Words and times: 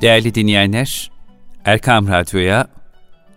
Değerli 0.00 0.34
dinleyenler, 0.34 1.10
Erkam 1.64 2.08
Radyo'ya 2.08 2.66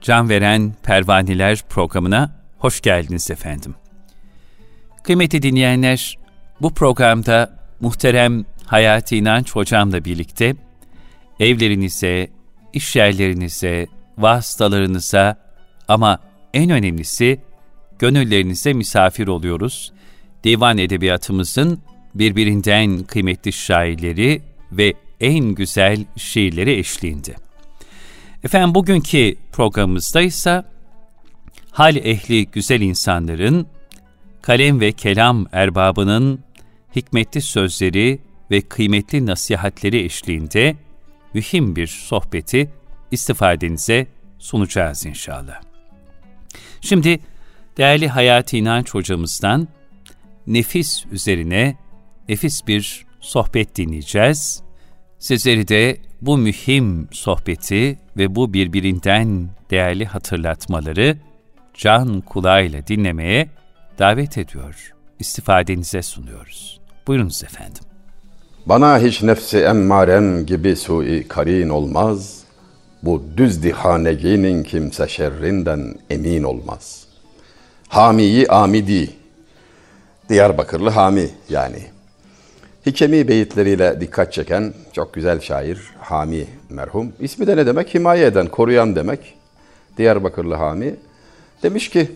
Can 0.02 0.30
Veren 0.30 0.74
Pervaneler 0.84 1.60
programına 1.70 2.32
hoş 2.58 2.82
geldiniz 2.82 3.32
efendim. 3.32 3.76
Kıymetli 5.04 5.42
dinleyenler, 5.42 6.18
bu 6.62 6.74
programda 6.74 7.60
muhterem 7.80 8.46
Hayati 8.66 9.18
İnanç 9.18 9.56
Hocam'la 9.56 10.06
birlikte 10.06 10.56
evlerinize, 11.40 12.28
iş 12.74 12.96
yerlerinize, 12.96 13.88
vasıtalarınıza 14.18 15.36
ama 15.88 16.20
en 16.54 16.70
önemlisi 16.70 17.40
gönüllerinize 18.00 18.74
misafir 18.74 19.28
oluyoruz. 19.28 19.94
Divan 20.44 20.78
edebiyatımızın 20.78 21.80
birbirinden 22.16 23.04
kıymetli 23.04 23.54
şairleri 23.54 24.42
ve 24.72 24.94
en 25.22 25.46
güzel 25.46 26.06
şiirleri 26.18 26.80
eşliğinde. 26.80 27.36
Efendim 28.44 28.76
bugünkü 28.76 29.36
programımızda 29.52 30.22
ise 30.22 30.64
hal 31.72 31.96
ehli 31.96 32.46
güzel 32.46 32.82
insanların, 32.82 33.68
kalem 34.42 34.80
ve 34.80 34.92
kelam 34.92 35.48
erbabının 35.52 36.40
hikmetli 36.96 37.42
sözleri 37.42 38.20
ve 38.52 38.62
kıymetli 38.62 39.26
nasihatleri 39.26 40.04
eşliğinde 40.04 40.76
mühim 41.34 41.76
bir 41.76 41.88
sohbeti 41.88 42.70
istifadenize 43.12 44.08
sunacağız 44.40 45.06
inşallah. 45.06 45.62
Şimdi 46.82 47.20
değerli 47.78 48.08
Hayati 48.08 48.58
İnanç 48.58 48.94
hocamızdan 48.94 49.68
nefis 50.48 51.06
üzerine 51.12 51.76
nefis 52.30 52.68
bir 52.68 53.06
sohbet 53.20 53.76
dinleyeceğiz. 53.76 54.63
Sizleri 55.24 55.68
de 55.68 55.98
bu 56.22 56.38
mühim 56.38 57.08
sohbeti 57.12 58.00
ve 58.18 58.36
bu 58.36 58.54
birbirinden 58.54 59.50
değerli 59.72 60.06
hatırlatmaları 60.06 61.18
can 61.74 62.22
kulağıyla 62.22 62.88
dinlemeye 62.88 63.50
davet 64.00 64.38
ediyor. 64.38 64.94
İstifadenize 65.20 66.02
sunuyoruz. 66.02 66.80
Buyurunuz 67.08 67.44
efendim. 67.44 67.84
Bana 68.66 69.00
hiç 69.00 69.24
nefsi 69.24 69.58
emmarem 69.58 70.46
gibi 70.46 70.76
sui 70.76 71.28
karin 71.28 71.70
olmaz. 71.70 72.44
Bu 73.04 73.24
düz 73.38 73.64
dihaneginin 73.64 74.64
kimse 74.64 75.08
şerrinden 75.08 75.96
emin 76.10 76.44
olmaz. 76.44 77.08
Hamiyi 77.88 78.48
Amidi, 78.48 79.10
Diyarbakırlı 80.30 80.90
Hami 80.90 81.30
yani. 81.50 81.93
Hikemi 82.86 83.28
beyitleriyle 83.28 84.02
dikkat 84.02 84.34
çeken 84.34 84.74
çok 84.94 85.14
güzel 85.14 85.40
şair 85.40 85.80
Hami 86.00 86.48
merhum. 86.70 87.14
İsmi 87.20 87.48
de 87.48 87.58
ne 87.58 87.66
demek? 87.66 87.94
Himaye 87.94 88.26
eden, 88.26 88.48
koruyan 88.48 88.96
demek. 88.96 89.34
Diyarbakırlı 89.98 90.56
Hami. 90.56 90.96
Demiş 91.64 91.90
ki, 91.90 92.12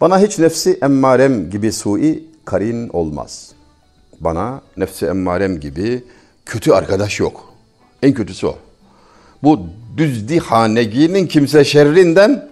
bana 0.00 0.18
hiç 0.18 0.38
nefsi 0.38 0.78
emmarem 0.82 1.50
gibi 1.50 1.72
sui 1.72 2.24
karin 2.44 2.88
olmaz. 2.88 3.52
Bana 4.20 4.60
nefsi 4.76 5.06
emmarem 5.06 5.60
gibi 5.60 6.04
kötü 6.46 6.72
arkadaş 6.72 7.20
yok. 7.20 7.52
En 8.02 8.12
kötüsü 8.12 8.46
o. 8.46 8.58
Bu 9.42 9.60
düzdi 9.96 10.38
haneginin 10.38 11.26
kimse 11.26 11.64
şerrinden 11.64 12.48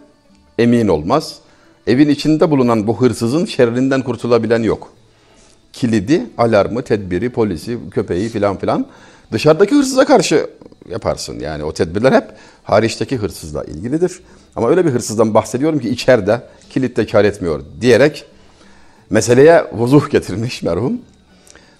emin 0.58 0.88
olmaz. 0.88 1.38
Evin 1.86 2.08
içinde 2.08 2.50
bulunan 2.50 2.86
bu 2.86 3.00
hırsızın 3.00 3.44
şerrinden 3.44 4.02
kurtulabilen 4.02 4.62
yok. 4.62 4.92
Kilidi, 5.72 6.26
alarmı, 6.38 6.82
tedbiri, 6.82 7.30
polisi, 7.30 7.78
köpeği 7.90 8.28
filan 8.28 8.58
filan 8.58 8.86
dışarıdaki 9.32 9.74
hırsıza 9.74 10.04
karşı 10.04 10.46
yaparsın. 10.90 11.40
Yani 11.40 11.64
o 11.64 11.74
tedbirler 11.74 12.12
hep 12.12 12.24
hariçteki 12.62 13.16
hırsızla 13.16 13.64
ilgilidir. 13.64 14.20
Ama 14.56 14.68
öyle 14.68 14.86
bir 14.86 14.90
hırsızdan 14.90 15.34
bahsediyorum 15.34 15.78
ki 15.78 15.88
içeride 15.88 16.42
kilitte 16.70 17.06
kar 17.06 17.24
etmiyor 17.24 17.62
diyerek 17.80 18.24
meseleye 19.10 19.64
vuzuh 19.72 20.10
getirmiş 20.10 20.62
merhum. 20.62 21.00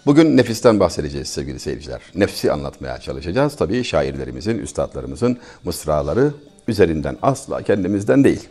Bugün 0.06 0.36
nefisten 0.36 0.80
bahsedeceğiz 0.80 1.28
sevgili 1.28 1.60
seyirciler. 1.60 2.00
Nefsi 2.14 2.52
anlatmaya 2.52 2.98
çalışacağız. 2.98 3.56
Tabii 3.56 3.84
şairlerimizin, 3.84 4.58
üstadlarımızın 4.58 5.38
mısraları 5.64 6.32
üzerinden 6.68 7.16
asla 7.22 7.62
kendimizden 7.62 8.24
değil. 8.24 8.48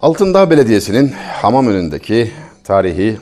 Altındağ 0.00 0.50
Belediyesi'nin 0.50 1.08
hamam 1.42 1.66
önündeki 1.66 2.32
tarihi 2.64 3.18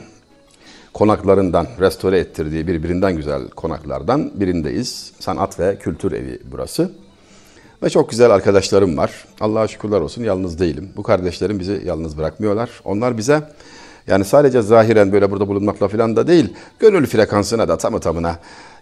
konaklarından 0.99 1.67
restore 1.79 2.19
ettirdiği 2.19 2.67
birbirinden 2.67 3.15
güzel 3.15 3.49
konaklardan 3.49 4.31
birindeyiz. 4.35 5.11
Sanat 5.19 5.59
ve 5.59 5.77
Kültür 5.77 6.11
Evi 6.11 6.39
burası. 6.51 6.91
Ve 7.83 7.89
çok 7.89 8.09
güzel 8.09 8.31
arkadaşlarım 8.31 8.97
var. 8.97 9.25
Allah'a 9.39 9.67
şükürler 9.67 10.01
olsun 10.01 10.23
yalnız 10.23 10.59
değilim. 10.59 10.89
Bu 10.97 11.03
kardeşlerim 11.03 11.59
bizi 11.59 11.81
yalnız 11.85 12.17
bırakmıyorlar. 12.17 12.69
Onlar 12.85 13.17
bize 13.17 13.41
yani 14.07 14.25
sadece 14.25 14.61
zahiren 14.61 15.11
böyle 15.11 15.31
burada 15.31 15.47
bulunmakla 15.47 15.87
falan 15.87 16.15
da 16.15 16.27
değil, 16.27 16.53
gönül 16.79 17.05
frekansına 17.05 17.67
da 17.67 17.77
tamı 17.77 17.99
tamına 17.99 18.39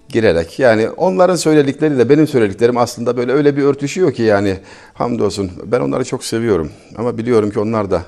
girerek 0.10 0.60
yani 0.60 0.90
onların 0.90 1.36
söyledikleriyle 1.36 2.10
benim 2.10 2.28
söylediklerim 2.28 2.78
aslında 2.78 3.18
böyle 3.18 3.32
öyle 3.32 3.58
bir 3.58 3.64
örtüşüyor 3.64 4.14
ki 4.14 4.24
yani 4.24 4.58
hamdolsun 4.94 5.52
ben 5.66 5.80
onları 5.80 6.06
çok 6.06 6.24
seviyorum 6.24 6.72
ama 6.98 7.18
biliyorum 7.18 7.52
ki 7.52 7.60
onlar 7.60 7.92
da 7.92 8.02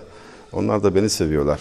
onlar 0.53 0.84
da 0.84 0.96
beni 0.96 1.09
seviyorlar. 1.09 1.59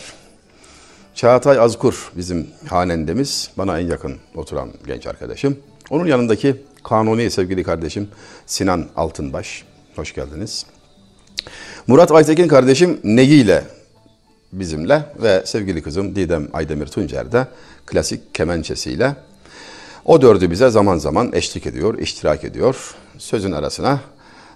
Çağatay 1.18 1.58
Azkur 1.58 2.12
bizim 2.16 2.46
hanendemiz 2.68 3.50
bana 3.58 3.80
en 3.80 3.86
yakın 3.86 4.16
oturan 4.34 4.70
genç 4.86 5.06
arkadaşım. 5.06 5.58
Onun 5.90 6.06
yanındaki 6.06 6.62
kanuni 6.84 7.30
sevgili 7.30 7.62
kardeşim 7.62 8.08
Sinan 8.46 8.86
Altınbaş. 8.96 9.64
Hoş 9.96 10.14
geldiniz. 10.14 10.66
Murat 11.86 12.12
Aytekin 12.12 12.48
kardeşim 12.48 13.00
Negi 13.04 13.34
ile 13.34 13.64
bizimle 14.52 15.02
ve 15.22 15.42
sevgili 15.46 15.82
kızım 15.82 16.16
Didem 16.16 16.48
Aydemir 16.52 16.86
Tuncer 16.86 17.32
de 17.32 17.46
klasik 17.86 18.34
kemençesiyle 18.34 19.16
o 20.04 20.22
dördü 20.22 20.50
bize 20.50 20.70
zaman 20.70 20.98
zaman 20.98 21.30
eşlik 21.32 21.66
ediyor, 21.66 21.98
iştirak 21.98 22.44
ediyor. 22.44 22.94
Sözün 23.18 23.52
arasına 23.52 24.00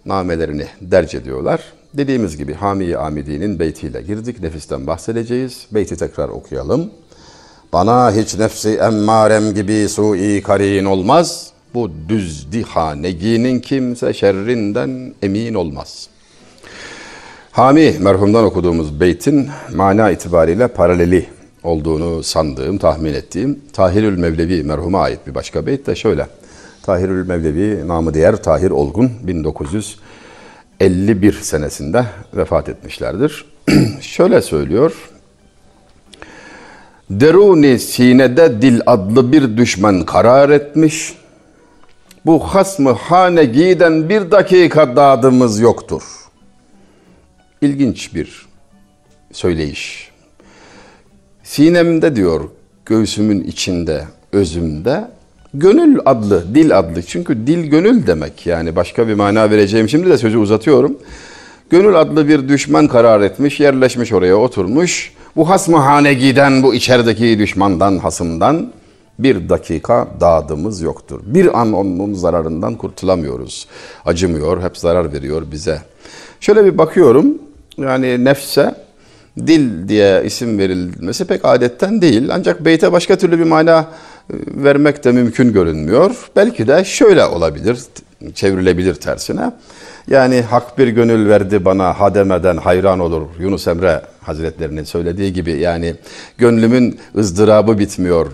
namelerini 0.06 0.66
derc 0.80 1.18
ediyorlar. 1.18 1.62
Dediğimiz 1.94 2.36
gibi 2.36 2.54
Hami-i 2.54 2.96
Amidi'nin 2.96 3.58
beytiyle 3.58 4.02
girdik. 4.02 4.42
Nefisten 4.42 4.86
bahsedeceğiz. 4.86 5.66
Beyti 5.70 5.96
tekrar 5.96 6.28
okuyalım. 6.28 6.90
Bana 7.72 8.12
hiç 8.12 8.38
nefsi 8.38 8.70
emmarem 8.70 9.54
gibi 9.54 9.88
sui 9.88 10.42
karin 10.42 10.84
olmaz. 10.84 11.50
Bu 11.74 11.90
düz 12.08 12.52
dihaneginin 12.52 13.60
kimse 13.60 14.12
şerrinden 14.12 15.14
emin 15.22 15.54
olmaz. 15.54 16.08
Hami 17.50 17.96
merhumdan 18.00 18.44
okuduğumuz 18.44 19.00
beytin 19.00 19.48
mana 19.74 20.10
itibariyle 20.10 20.68
paraleli 20.68 21.26
olduğunu 21.62 22.22
sandığım, 22.22 22.78
tahmin 22.78 23.14
ettiğim 23.14 23.60
Tahirül 23.72 24.18
Mevlevi 24.18 24.64
merhuma 24.64 25.00
ait 25.00 25.26
bir 25.26 25.34
başka 25.34 25.66
beyt 25.66 25.86
de 25.86 25.94
şöyle. 25.94 26.26
Tahirül 26.82 27.26
Mevlevi 27.26 27.88
namı 27.88 28.14
diğer 28.14 28.42
Tahir 28.42 28.70
Olgun 28.70 29.10
1951 30.82 31.32
senesinde 31.32 32.04
vefat 32.34 32.68
etmişlerdir. 32.68 33.44
şöyle 34.00 34.42
söylüyor. 34.42 35.10
Deruni 37.10 37.78
sinede 37.78 38.62
dil 38.62 38.80
adlı 38.86 39.32
bir 39.32 39.56
düşman 39.56 40.04
karar 40.04 40.50
etmiş. 40.50 41.14
Bu 42.26 42.40
hasmı 42.40 42.90
hane 42.90 43.44
giden 43.44 44.08
bir 44.08 44.30
dakika 44.30 44.96
dadımız 44.96 45.60
yoktur. 45.60 46.02
İlginç 47.60 48.14
bir 48.14 48.46
söyleyiş. 49.32 50.10
Sinemde 51.42 52.16
diyor, 52.16 52.48
göğsümün 52.86 53.44
içinde, 53.44 54.04
özümde 54.32 55.08
gönül 55.54 55.98
adlı, 56.04 56.54
dil 56.54 56.78
adlı. 56.78 57.02
Çünkü 57.02 57.46
dil 57.46 57.64
gönül 57.64 58.06
demek 58.06 58.46
yani 58.46 58.76
başka 58.76 59.08
bir 59.08 59.14
mana 59.14 59.50
vereceğim. 59.50 59.88
Şimdi 59.88 60.10
de 60.10 60.18
sözü 60.18 60.38
uzatıyorum. 60.38 60.98
Gönül 61.70 62.00
adlı 62.00 62.28
bir 62.28 62.48
düşman 62.48 62.88
karar 62.88 63.20
etmiş, 63.20 63.60
yerleşmiş 63.60 64.12
oraya 64.12 64.36
oturmuş. 64.36 65.12
Bu 65.36 65.50
hasmı 65.50 65.76
hane 65.76 66.14
giden 66.14 66.62
bu 66.62 66.74
içerideki 66.74 67.38
düşmandan, 67.38 67.98
hasımdan 67.98 68.72
bir 69.18 69.48
dakika 69.48 70.08
dağdımız 70.20 70.80
yoktur. 70.80 71.20
Bir 71.24 71.60
an 71.60 71.72
onun 71.72 72.14
zararından 72.14 72.74
kurtulamıyoruz. 72.74 73.66
Acımıyor, 74.04 74.62
hep 74.62 74.78
zarar 74.78 75.12
veriyor 75.12 75.42
bize. 75.52 75.82
Şöyle 76.40 76.64
bir 76.64 76.78
bakıyorum, 76.78 77.38
yani 77.78 78.24
nefse 78.24 78.74
dil 79.38 79.88
diye 79.88 80.22
isim 80.24 80.58
verilmesi 80.58 81.24
pek 81.24 81.44
adetten 81.44 82.02
değil. 82.02 82.28
Ancak 82.32 82.64
beyte 82.64 82.92
başka 82.92 83.16
türlü 83.16 83.38
bir 83.38 83.44
mana 83.44 83.86
vermek 84.30 85.04
de 85.04 85.12
mümkün 85.12 85.52
görünmüyor. 85.52 86.30
Belki 86.36 86.68
de 86.68 86.84
şöyle 86.84 87.24
olabilir, 87.24 87.78
çevrilebilir 88.34 88.94
tersine. 88.94 89.52
Yani 90.08 90.40
hak 90.40 90.78
bir 90.78 90.88
gönül 90.88 91.28
verdi 91.28 91.64
bana 91.64 92.00
hademeden 92.00 92.56
hayran 92.56 93.00
olur. 93.00 93.22
Yunus 93.40 93.68
Emre 93.68 94.02
Hazretlerinin 94.20 94.84
söylediği 94.84 95.32
gibi 95.32 95.52
yani 95.52 95.94
gönlümün 96.38 97.00
ızdırabı 97.16 97.78
bitmiyor. 97.78 98.26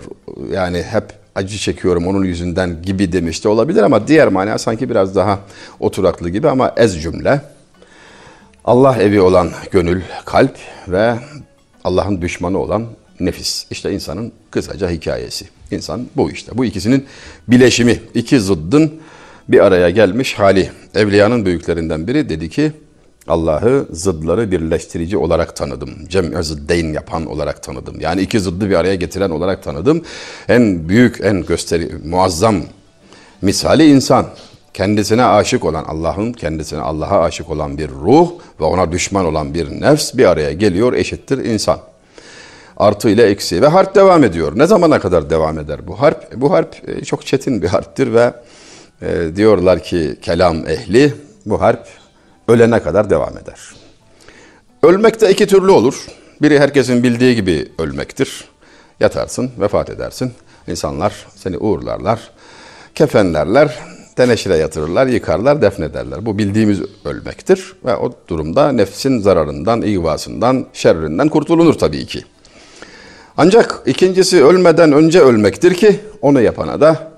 Yani 0.51 0.83
hep 0.83 1.03
acı 1.35 1.57
çekiyorum 1.57 2.07
onun 2.07 2.23
yüzünden 2.23 2.81
gibi 2.81 3.11
demiş 3.11 3.43
de 3.43 3.49
olabilir 3.49 3.83
ama 3.83 4.07
diğer 4.07 4.27
mana 4.27 4.57
sanki 4.57 4.89
biraz 4.89 5.15
daha 5.15 5.39
oturaklı 5.79 6.29
gibi 6.29 6.49
ama 6.49 6.73
ez 6.77 7.01
cümle. 7.01 7.41
Allah 8.65 8.97
evi 8.97 9.21
olan 9.21 9.49
gönül, 9.71 10.01
kalp 10.25 10.55
ve 10.87 11.15
Allah'ın 11.83 12.21
düşmanı 12.21 12.57
olan 12.57 12.85
nefis. 13.19 13.65
İşte 13.71 13.91
insanın 13.91 14.31
kısaca 14.51 14.89
hikayesi. 14.89 15.45
İnsan 15.71 16.07
bu 16.15 16.31
işte. 16.31 16.51
Bu 16.55 16.65
ikisinin 16.65 17.05
bileşimi. 17.47 17.99
iki 18.13 18.39
zıddın 18.39 18.93
bir 19.49 19.59
araya 19.59 19.89
gelmiş 19.89 20.33
hali. 20.33 20.71
Evliyanın 20.95 21.45
büyüklerinden 21.45 22.07
biri 22.07 22.29
dedi 22.29 22.49
ki 22.49 22.71
Allah'ı 23.27 23.87
zıdları 23.91 24.51
birleştirici 24.51 25.17
olarak 25.17 25.55
tanıdım. 25.55 25.89
Cem'e 26.09 26.43
zıddeyn 26.43 26.93
yapan 26.93 27.25
olarak 27.25 27.63
tanıdım. 27.63 27.99
Yani 27.99 28.21
iki 28.21 28.39
zıddı 28.39 28.69
bir 28.69 28.75
araya 28.75 28.95
getiren 28.95 29.29
olarak 29.29 29.63
tanıdım. 29.63 30.03
En 30.47 30.89
büyük, 30.89 31.21
en 31.21 31.45
gösteri, 31.45 31.91
muazzam 32.05 32.55
misali 33.41 33.89
insan. 33.89 34.25
Kendisine 34.73 35.25
aşık 35.25 35.65
olan 35.65 35.83
Allah'ın 35.83 36.33
kendisine 36.33 36.81
Allah'a 36.81 37.23
aşık 37.23 37.49
olan 37.49 37.77
bir 37.77 37.89
ruh 37.89 38.29
ve 38.59 38.63
ona 38.63 38.91
düşman 38.91 39.25
olan 39.25 39.53
bir 39.53 39.81
nefs 39.81 40.13
bir 40.13 40.25
araya 40.25 40.53
geliyor 40.53 40.93
eşittir 40.93 41.37
insan. 41.45 41.79
Artı 42.79 43.09
ile 43.09 43.23
eksi 43.23 43.61
ve 43.61 43.67
harp 43.67 43.95
devam 43.95 44.23
ediyor. 44.23 44.51
Ne 44.55 44.67
zamana 44.67 44.99
kadar 44.99 45.29
devam 45.29 45.59
eder 45.59 45.87
bu 45.87 46.01
harp? 46.01 46.35
Bu 46.35 46.51
harp 46.51 46.89
e, 46.89 47.05
çok 47.05 47.25
çetin 47.25 47.61
bir 47.61 47.67
harptir 47.67 48.13
ve 48.13 48.33
e, 49.01 49.35
diyorlar 49.35 49.83
ki 49.83 50.15
kelam 50.21 50.67
ehli 50.67 51.13
bu 51.45 51.61
harp 51.61 51.87
ölene 52.47 52.79
kadar 52.79 53.09
devam 53.09 53.37
eder. 53.37 53.59
Ölmek 54.83 55.21
de 55.21 55.31
iki 55.31 55.47
türlü 55.47 55.71
olur. 55.71 56.05
Biri 56.41 56.59
herkesin 56.59 57.03
bildiği 57.03 57.35
gibi 57.35 57.71
ölmektir. 57.79 58.45
Yatarsın, 58.99 59.51
vefat 59.59 59.89
edersin. 59.89 60.33
İnsanlar 60.67 61.25
seni 61.35 61.57
uğurlarlar, 61.57 62.31
kefenlerler, 62.95 63.79
teneşire 64.15 64.57
yatırırlar, 64.57 65.07
yıkarlar, 65.07 65.61
defnederler. 65.61 66.25
Bu 66.25 66.37
bildiğimiz 66.37 66.81
ölmektir 67.05 67.73
ve 67.85 67.95
o 67.95 68.13
durumda 68.27 68.71
nefsin 68.71 69.19
zararından, 69.19 69.81
ihvasından, 69.81 70.65
şerrinden 70.73 71.29
kurtulunur 71.29 71.73
tabii 71.73 72.05
ki. 72.05 72.23
Ancak 73.41 73.81
ikincisi 73.85 74.43
ölmeden 74.43 74.91
önce 74.91 75.19
ölmektir 75.19 75.73
ki 75.73 75.99
onu 76.21 76.41
yapana 76.41 76.81
da 76.81 77.11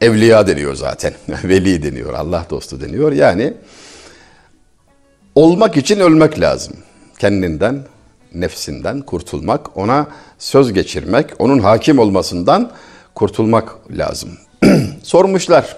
evliya 0.00 0.46
deniyor 0.46 0.74
zaten. 0.74 1.12
Veli 1.44 1.82
deniyor, 1.82 2.14
Allah 2.14 2.46
dostu 2.50 2.80
deniyor. 2.80 3.12
Yani 3.12 3.54
olmak 5.34 5.76
için 5.76 6.00
ölmek 6.00 6.40
lazım. 6.40 6.74
Kendinden, 7.18 7.80
nefsinden 8.34 9.00
kurtulmak, 9.00 9.76
ona 9.76 10.06
söz 10.38 10.72
geçirmek, 10.72 11.26
onun 11.38 11.58
hakim 11.58 11.98
olmasından 11.98 12.70
kurtulmak 13.14 13.74
lazım. 13.90 14.30
Sormuşlar. 15.02 15.76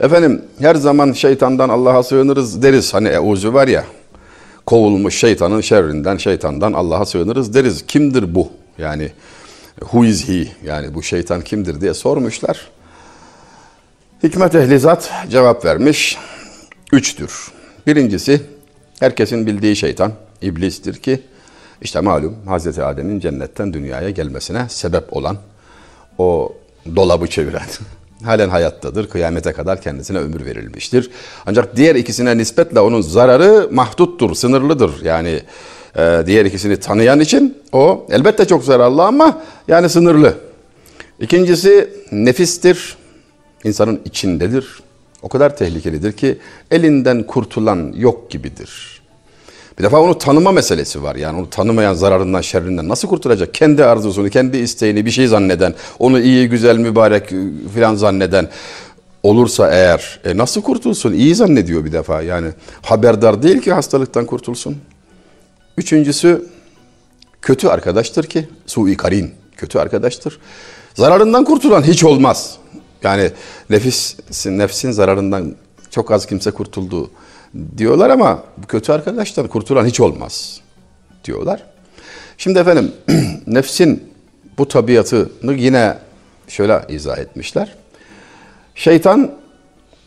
Efendim 0.00 0.44
her 0.58 0.74
zaman 0.74 1.12
şeytandan 1.12 1.68
Allah'a 1.68 2.02
sığınırız 2.02 2.62
deriz. 2.62 2.94
Hani 2.94 3.08
euzu 3.08 3.54
var 3.54 3.68
ya 3.68 3.84
kovulmuş 4.68 5.18
şeytanın 5.18 5.60
şerrinden, 5.60 6.16
şeytandan 6.16 6.72
Allah'a 6.72 7.06
sığınırız 7.06 7.54
deriz. 7.54 7.86
Kimdir 7.86 8.34
bu? 8.34 8.50
Yani 8.78 9.10
who 9.80 10.04
is 10.04 10.28
he? 10.28 10.46
Yani 10.64 10.94
bu 10.94 11.02
şeytan 11.02 11.40
kimdir 11.40 11.80
diye 11.80 11.94
sormuşlar. 11.94 12.68
Hikmet 14.22 14.54
ehli 14.54 14.78
zat 14.78 15.12
cevap 15.30 15.64
vermiş. 15.64 16.18
Üçtür. 16.92 17.52
Birincisi 17.86 18.42
herkesin 19.00 19.46
bildiği 19.46 19.76
şeytan 19.76 20.12
iblistir 20.42 20.94
ki 20.94 21.20
işte 21.82 22.00
malum 22.00 22.36
Hazreti 22.46 22.82
Adem'in 22.82 23.20
cennetten 23.20 23.72
dünyaya 23.72 24.10
gelmesine 24.10 24.66
sebep 24.68 25.16
olan 25.16 25.36
o 26.18 26.52
dolabı 26.96 27.26
çeviren 27.26 27.68
halen 28.24 28.48
hayattadır. 28.48 29.08
Kıyamete 29.08 29.52
kadar 29.52 29.80
kendisine 29.80 30.18
ömür 30.18 30.46
verilmiştir. 30.46 31.10
Ancak 31.46 31.76
diğer 31.76 31.94
ikisine 31.94 32.38
nispetle 32.38 32.80
onun 32.80 33.00
zararı 33.00 33.68
mahduttur, 33.72 34.34
sınırlıdır. 34.34 35.04
Yani 35.04 35.40
e, 35.96 36.22
diğer 36.26 36.44
ikisini 36.44 36.76
tanıyan 36.76 37.20
için 37.20 37.58
o 37.72 38.06
elbette 38.10 38.44
çok 38.44 38.64
zararlı 38.64 39.02
ama 39.02 39.42
yani 39.68 39.88
sınırlı. 39.88 40.34
İkincisi 41.20 41.90
nefistir. 42.12 42.96
insanın 43.64 44.00
içindedir. 44.04 44.80
O 45.22 45.28
kadar 45.28 45.56
tehlikelidir 45.56 46.12
ki 46.12 46.38
elinden 46.70 47.22
kurtulan 47.22 47.92
yok 47.96 48.30
gibidir. 48.30 48.97
Bir 49.78 49.84
defa 49.84 50.00
onu 50.00 50.18
tanıma 50.18 50.52
meselesi 50.52 51.02
var. 51.02 51.16
Yani 51.16 51.38
onu 51.38 51.50
tanımayan 51.50 51.94
zararından, 51.94 52.40
şerrinden 52.40 52.88
nasıl 52.88 53.08
kurtulacak? 53.08 53.54
Kendi 53.54 53.84
arzusunu, 53.84 54.30
kendi 54.30 54.56
isteğini 54.56 55.06
bir 55.06 55.10
şey 55.10 55.26
zanneden, 55.26 55.74
onu 55.98 56.20
iyi, 56.20 56.48
güzel, 56.48 56.78
mübarek 56.78 57.28
filan 57.74 57.94
zanneden 57.94 58.48
olursa 59.22 59.70
eğer 59.70 60.20
e 60.24 60.36
nasıl 60.36 60.62
kurtulsun? 60.62 61.12
İyi 61.12 61.34
zannediyor 61.34 61.84
bir 61.84 61.92
defa. 61.92 62.22
Yani 62.22 62.50
haberdar 62.82 63.42
değil 63.42 63.60
ki 63.60 63.72
hastalıktan 63.72 64.26
kurtulsun. 64.26 64.76
Üçüncüsü 65.76 66.46
kötü 67.42 67.68
arkadaştır 67.68 68.24
ki 68.24 68.48
sui 68.66 68.96
karin 68.96 69.34
kötü 69.56 69.78
arkadaştır. 69.78 70.38
Zararından 70.94 71.44
kurtulan 71.44 71.82
hiç 71.82 72.04
olmaz. 72.04 72.56
Yani 73.02 73.30
nefsin, 73.70 74.58
nefsin 74.58 74.90
zararından 74.90 75.54
çok 75.90 76.10
az 76.10 76.26
kimse 76.26 76.50
kurtuldu 76.50 77.10
diyorlar 77.76 78.10
ama 78.10 78.42
kötü 78.68 78.92
arkadaşlar 78.92 79.48
kurtulan 79.48 79.86
hiç 79.86 80.00
olmaz 80.00 80.60
diyorlar. 81.24 81.64
Şimdi 82.38 82.58
efendim 82.58 82.92
nefsin 83.46 84.12
bu 84.58 84.68
tabiatını 84.68 85.54
yine 85.54 85.98
şöyle 86.48 86.84
izah 86.88 87.18
etmişler. 87.18 87.74
Şeytan 88.74 89.30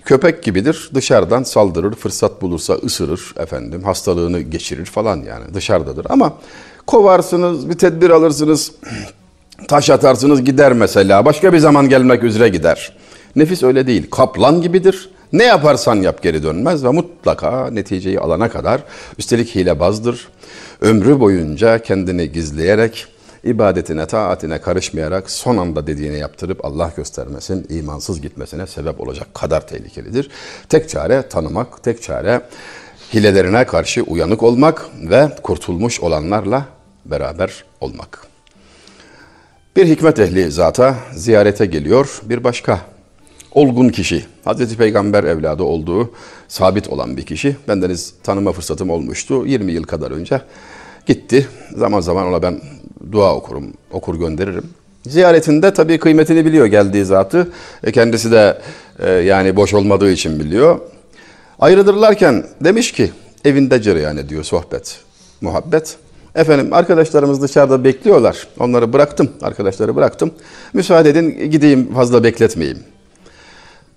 köpek 0.05 0.43
gibidir. 0.43 0.89
Dışarıdan 0.93 1.43
saldırır, 1.43 1.95
fırsat 1.95 2.41
bulursa 2.41 2.73
ısırır 2.73 3.33
efendim, 3.37 3.83
hastalığını 3.83 4.39
geçirir 4.39 4.85
falan 4.85 5.17
yani 5.17 5.53
dışarıdadır. 5.53 6.05
Ama 6.09 6.33
kovarsınız, 6.87 7.69
bir 7.69 7.77
tedbir 7.77 8.09
alırsınız, 8.09 8.71
taş 9.67 9.89
atarsınız 9.89 10.43
gider 10.43 10.73
mesela. 10.73 11.25
Başka 11.25 11.53
bir 11.53 11.59
zaman 11.59 11.89
gelmek 11.89 12.23
üzere 12.23 12.49
gider. 12.49 12.97
Nefis 13.35 13.63
öyle 13.63 13.87
değil. 13.87 14.09
Kaplan 14.11 14.61
gibidir. 14.61 15.09
Ne 15.33 15.43
yaparsan 15.43 15.95
yap 15.95 16.23
geri 16.23 16.43
dönmez 16.43 16.83
ve 16.83 16.89
mutlaka 16.89 17.69
neticeyi 17.71 18.19
alana 18.19 18.49
kadar 18.49 18.83
üstelik 19.17 19.55
hilebazdır. 19.55 20.27
Ömrü 20.81 21.19
boyunca 21.19 21.79
kendini 21.79 22.31
gizleyerek 22.31 23.07
ibadetine, 23.43 24.05
taatine 24.05 24.61
karışmayarak 24.61 25.31
son 25.31 25.57
anda 25.57 25.87
dediğini 25.87 26.17
yaptırıp 26.17 26.65
Allah 26.65 26.91
göstermesin, 26.95 27.67
imansız 27.69 28.21
gitmesine 28.21 28.67
sebep 28.67 29.01
olacak 29.01 29.33
kadar 29.33 29.67
tehlikelidir. 29.67 30.29
Tek 30.69 30.89
çare 30.89 31.29
tanımak, 31.29 31.83
tek 31.83 32.01
çare 32.01 32.41
hilelerine 33.13 33.65
karşı 33.65 34.03
uyanık 34.03 34.43
olmak 34.43 34.85
ve 35.09 35.29
kurtulmuş 35.43 35.99
olanlarla 35.99 36.65
beraber 37.05 37.63
olmak. 37.81 38.27
Bir 39.75 39.87
hikmet 39.87 40.19
ehli 40.19 40.51
zata 40.51 40.95
ziyarete 41.15 41.65
geliyor 41.65 42.21
bir 42.23 42.43
başka 42.43 42.79
olgun 43.51 43.89
kişi. 43.89 44.25
Hazreti 44.45 44.77
Peygamber 44.77 45.23
evladı 45.23 45.63
olduğu 45.63 46.11
sabit 46.47 46.89
olan 46.89 47.17
bir 47.17 47.25
kişi. 47.25 47.55
Bendeniz 47.67 48.13
tanıma 48.23 48.51
fırsatım 48.51 48.89
olmuştu 48.89 49.45
20 49.45 49.71
yıl 49.71 49.83
kadar 49.83 50.11
önce. 50.11 50.41
Gitti. 51.05 51.47
Zaman 51.75 51.99
zaman 51.99 52.27
ona 52.27 52.41
ben 52.41 52.61
dua 53.11 53.35
okurum, 53.35 53.73
okur 53.91 54.15
gönderirim. 54.15 54.69
Ziyaretinde 55.07 55.73
tabii 55.73 55.99
kıymetini 55.99 56.45
biliyor 56.45 56.65
geldiği 56.65 57.05
zatı. 57.05 57.51
E 57.83 57.91
kendisi 57.91 58.31
de 58.31 58.61
e, 58.99 59.09
yani 59.09 59.55
boş 59.55 59.73
olmadığı 59.73 60.11
için 60.11 60.39
biliyor. 60.39 60.79
Ayrıdırlarken 61.59 62.45
demiş 62.61 62.91
ki 62.91 63.11
evinde 63.45 63.81
cereyan 63.81 64.17
ediyor 64.17 64.43
sohbet, 64.43 64.99
muhabbet. 65.41 65.97
Efendim 66.35 66.73
arkadaşlarımız 66.73 67.41
dışarıda 67.41 67.83
bekliyorlar. 67.83 68.47
Onları 68.59 68.93
bıraktım, 68.93 69.31
arkadaşları 69.41 69.95
bıraktım. 69.95 70.31
Müsaade 70.73 71.09
edin 71.09 71.51
gideyim 71.51 71.93
fazla 71.93 72.23
bekletmeyeyim. 72.23 72.79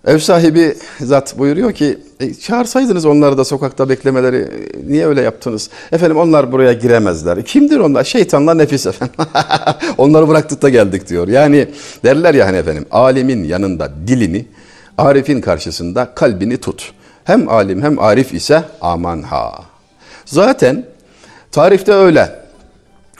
Ev 0.06 0.18
sahibi 0.18 0.74
zat 1.00 1.38
buyuruyor 1.38 1.72
ki 1.72 1.98
e, 2.20 2.34
çağırsaydınız 2.34 3.06
onları 3.06 3.38
da 3.38 3.44
sokakta 3.44 3.88
beklemeleri 3.88 4.36
e, 4.36 4.48
niye 4.92 5.06
öyle 5.06 5.22
yaptınız? 5.22 5.70
Efendim 5.92 6.16
onlar 6.16 6.52
buraya 6.52 6.72
giremezler. 6.72 7.44
Kimdir 7.44 7.78
onlar? 7.78 8.04
Şeytanla 8.04 8.54
nefis 8.54 8.86
efendim. 8.86 9.14
onları 9.98 10.28
bıraktık 10.28 10.62
da 10.62 10.68
geldik 10.68 11.08
diyor. 11.08 11.28
Yani 11.28 11.68
derler 12.04 12.34
ya 12.34 12.46
hani 12.46 12.56
efendim 12.56 12.86
alimin 12.90 13.44
yanında 13.44 13.92
dilini, 14.06 14.46
arifin 14.98 15.40
karşısında 15.40 16.08
kalbini 16.14 16.56
tut. 16.56 16.92
Hem 17.24 17.48
alim 17.48 17.82
hem 17.82 17.98
arif 17.98 18.34
ise 18.34 18.62
aman 18.80 19.22
ha. 19.22 19.52
Zaten 20.26 20.84
tarifte 21.52 21.92
öyle. 21.92 22.44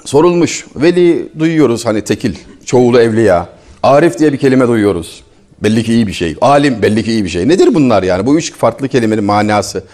Sorulmuş. 0.04 0.66
Veli 0.76 1.28
duyuyoruz 1.38 1.86
hani 1.86 2.02
tekil, 2.02 2.34
çoğulu 2.64 3.00
evliya. 3.00 3.48
Arif 3.82 4.18
diye 4.18 4.32
bir 4.32 4.38
kelime 4.38 4.68
duyuyoruz. 4.68 5.24
Belli 5.64 5.85
ki 5.85 5.92
iyi 5.92 6.06
bir 6.06 6.12
şey. 6.12 6.37
Alim 6.40 6.83
belli 6.83 7.04
ki 7.04 7.12
iyi 7.12 7.25
bir 7.25 7.28
şey. 7.28 7.49
Nedir 7.49 7.75
bunlar 7.75 8.02
yani? 8.02 8.26
Bu 8.26 8.38
üç 8.38 8.52
farklı 8.52 8.88
kelimenin 8.88 9.25
manası 9.25 9.85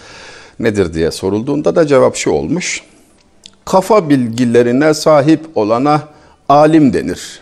nedir 0.59 0.93
diye 0.93 1.11
sorulduğunda 1.11 1.75
da 1.75 1.87
cevap 1.87 2.15
şu 2.15 2.29
olmuş. 2.31 2.83
Kafa 3.65 4.09
bilgilerine 4.09 4.93
sahip 4.93 5.45
olana 5.55 6.01
alim 6.49 6.93
denir. 6.93 7.39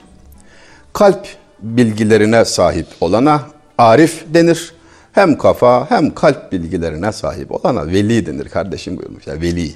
Kalp 0.93 1.27
bilgilerine 1.59 2.45
sahip 2.45 2.87
olana 3.01 3.41
arif 3.77 4.25
denir. 4.33 4.73
Hem 5.11 5.37
kafa 5.37 5.91
hem 5.91 6.15
kalp 6.15 6.51
bilgilerine 6.51 7.11
sahip 7.11 7.51
olana 7.51 7.87
veli 7.87 8.25
denir 8.25 8.49
kardeşim 8.49 8.97
buyurmuş. 8.97 9.27
Yani 9.27 9.41
veli. 9.41 9.71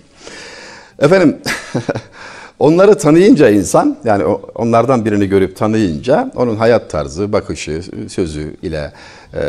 Efendim 1.00 1.38
onları 2.63 2.98
tanıyınca 2.98 3.50
insan 3.50 3.98
yani 4.03 4.24
onlardan 4.55 5.05
birini 5.05 5.27
görüp 5.29 5.55
tanıyınca 5.55 6.32
onun 6.36 6.55
hayat 6.55 6.89
tarzı, 6.89 7.34
bakışı, 7.34 7.82
sözü 8.10 8.55
ile 8.62 8.91
e, 9.35 9.43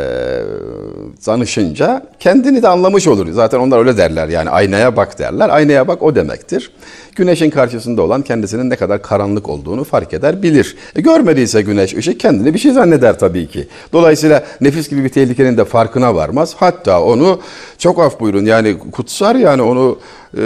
tanışınca 1.25 2.05
kendini 2.19 2.63
de 2.63 2.67
anlamış 2.67 3.07
olur. 3.07 3.31
Zaten 3.31 3.59
onlar 3.59 3.79
öyle 3.79 3.97
derler 3.97 4.27
yani 4.27 4.49
aynaya 4.49 4.95
bak 4.95 5.19
derler. 5.19 5.49
Aynaya 5.49 5.87
bak 5.87 6.03
o 6.03 6.15
demektir. 6.15 6.71
Güneşin 7.15 7.49
karşısında 7.49 8.01
olan 8.01 8.21
kendisinin 8.21 8.69
ne 8.69 8.75
kadar 8.75 9.01
karanlık 9.01 9.49
olduğunu 9.49 9.83
fark 9.83 10.13
eder, 10.13 10.43
bilir. 10.43 10.75
E, 10.95 11.01
görmediyse 11.01 11.61
güneş 11.61 11.93
ışık 11.93 12.19
kendini 12.19 12.53
bir 12.53 12.59
şey 12.59 12.71
zanneder 12.71 13.19
tabii 13.19 13.47
ki. 13.47 13.67
Dolayısıyla 13.93 14.43
nefis 14.61 14.89
gibi 14.89 15.03
bir 15.03 15.09
tehlikenin 15.09 15.57
de 15.57 15.65
farkına 15.65 16.15
varmaz. 16.15 16.55
Hatta 16.57 17.01
onu 17.01 17.41
çok 17.77 17.99
af 17.99 18.19
buyurun 18.19 18.45
yani 18.45 18.79
kutsar 18.91 19.35
yani 19.35 19.61
onu 19.61 19.99
e, 20.37 20.41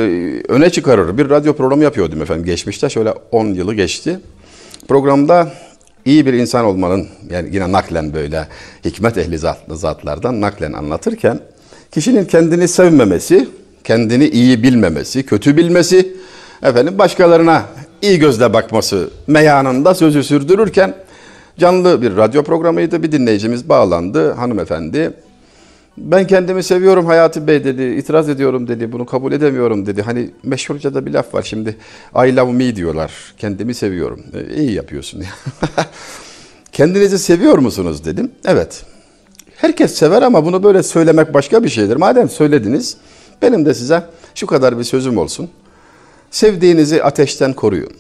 öne 0.48 0.70
çıkarır. 0.70 1.18
Bir 1.18 1.30
radyo 1.30 1.54
programı 1.54 1.84
yapıyordum 1.84 2.22
efendim 2.22 2.46
geçmişte 2.46 2.90
şöyle 2.90 3.14
10 3.32 3.46
yılı 3.46 3.74
geçti. 3.74 4.20
Programda 4.88 5.52
iyi 6.06 6.26
bir 6.26 6.34
insan 6.34 6.66
olmanın 6.66 7.08
yani 7.30 7.50
yine 7.52 7.72
naklen 7.72 8.14
böyle 8.14 8.48
hikmet 8.86 9.18
ehli 9.18 9.38
zatlardan 9.70 10.42
naklen 10.42 10.74
anlatırken 10.74 11.40
kişinin 11.92 12.26
kendini 12.26 12.68
sevmemesi, 12.68 13.48
kendini 13.84 14.28
iyi 14.28 14.64
bilmemesi, 14.64 15.26
kötü 15.26 15.58
bilmesi, 15.58 16.16
efendim 16.64 16.98
başkalarına 16.98 17.64
iyi 18.02 18.20
gözle 18.20 18.54
bakması 18.54 19.10
meyanında 19.28 19.96
sözü 19.96 20.24
sürdürürken 20.24 20.94
canlı 21.58 22.02
bir 22.02 22.18
radyo 22.18 22.44
programıydı. 22.44 23.04
Bir 23.04 23.12
dinleyicimiz 23.12 23.70
bağlandı 23.70 24.32
hanımefendi. 24.32 25.14
Ben 26.00 26.28
kendimi 26.28 26.64
seviyorum 26.64 27.06
Hayati 27.06 27.48
Bey 27.48 27.64
dedi. 27.64 27.84
itiraz 27.84 28.30
ediyorum 28.30 28.68
dedi. 28.68 28.92
Bunu 28.92 29.06
kabul 29.06 29.32
edemiyorum 29.32 29.86
dedi. 29.86 30.02
Hani 30.02 30.30
meşhurca 30.44 30.94
da 30.94 31.06
bir 31.06 31.12
laf 31.12 31.34
var 31.34 31.44
şimdi. 31.44 31.70
I 32.16 32.36
love 32.36 32.52
me 32.52 32.76
diyorlar. 32.76 33.12
Kendimi 33.38 33.74
seviyorum. 33.74 34.24
E, 34.34 34.56
iyi 34.56 34.72
yapıyorsun. 34.72 35.24
Kendinizi 36.72 37.20
seviyor 37.20 37.58
musunuz 37.58 38.06
dedim. 38.06 38.32
Evet. 38.46 38.84
Herkes 39.56 39.96
sever 39.96 40.22
ama 40.22 40.46
bunu 40.46 40.64
böyle 40.64 40.84
söylemek 40.84 41.34
başka 41.34 41.64
bir 41.64 41.70
şeydir. 41.70 41.96
Madem 41.96 42.30
söylediniz 42.30 42.98
benim 43.42 43.66
de 43.66 43.74
size 43.74 44.04
şu 44.36 44.48
kadar 44.48 44.80
bir 44.80 44.84
sözüm 44.84 45.18
olsun. 45.18 45.50
Sevdiğinizi 46.32 47.04
ateşten 47.04 47.54
koruyun 47.54 47.92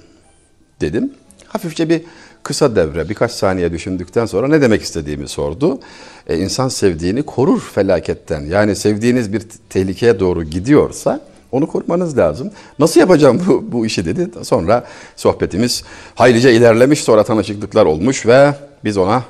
dedim. 0.82 1.14
Hafifçe 1.48 1.90
bir 1.90 2.02
kısa 2.44 2.76
devre 2.76 3.10
birkaç 3.10 3.32
saniye 3.32 3.72
düşündükten 3.72 4.26
sonra 4.26 4.48
ne 4.48 4.62
demek 4.62 4.82
istediğimi 4.82 5.28
sordu. 5.28 5.80
E, 6.28 6.38
insan 6.38 6.68
sevdiğini 6.68 7.24
korur 7.24 7.60
felaketten. 7.60 8.42
Yani 8.42 8.76
sevdiğiniz 8.76 9.34
bir 9.34 9.44
tehlikeye 9.70 10.20
doğru 10.20 10.44
gidiyorsa 10.44 11.22
onu 11.52 11.68
korumanız 11.68 12.18
lazım. 12.18 12.52
Nasıl 12.80 13.00
yapacağım 13.00 13.42
bu, 13.48 13.72
bu 13.72 13.86
işi 13.86 14.06
dedi. 14.06 14.30
Sonra 14.44 14.86
sohbetimiz 15.16 15.84
haylice 16.16 16.54
ilerlemiş 16.54 17.04
sonra 17.04 17.24
tanışıklıklar 17.24 17.86
olmuş 17.86 18.26
ve 18.26 18.54
biz 18.84 18.98
ona 18.98 19.24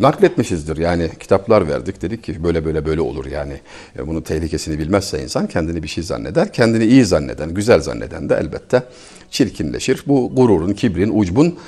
nakletmişizdir. 0.00 0.76
Yani 0.76 1.10
kitaplar 1.20 1.68
verdik 1.68 2.02
dedik 2.02 2.24
ki 2.24 2.44
böyle 2.44 2.64
böyle 2.64 2.86
böyle 2.86 3.00
olur 3.00 3.26
yani. 3.26 3.60
E, 3.98 4.06
bunun 4.06 4.20
tehlikesini 4.20 4.78
bilmezse 4.78 5.22
insan 5.22 5.46
kendini 5.46 5.82
bir 5.82 5.88
şey 5.88 6.04
zanneder. 6.04 6.52
Kendini 6.52 6.84
iyi 6.84 7.04
zanneden, 7.04 7.54
güzel 7.54 7.80
zanneden 7.80 8.28
de 8.28 8.34
elbette 8.34 8.82
çirkinleşir. 9.30 10.02
Bu 10.06 10.34
gururun, 10.34 10.72
kibrin, 10.72 11.10
ucbun 11.20 11.58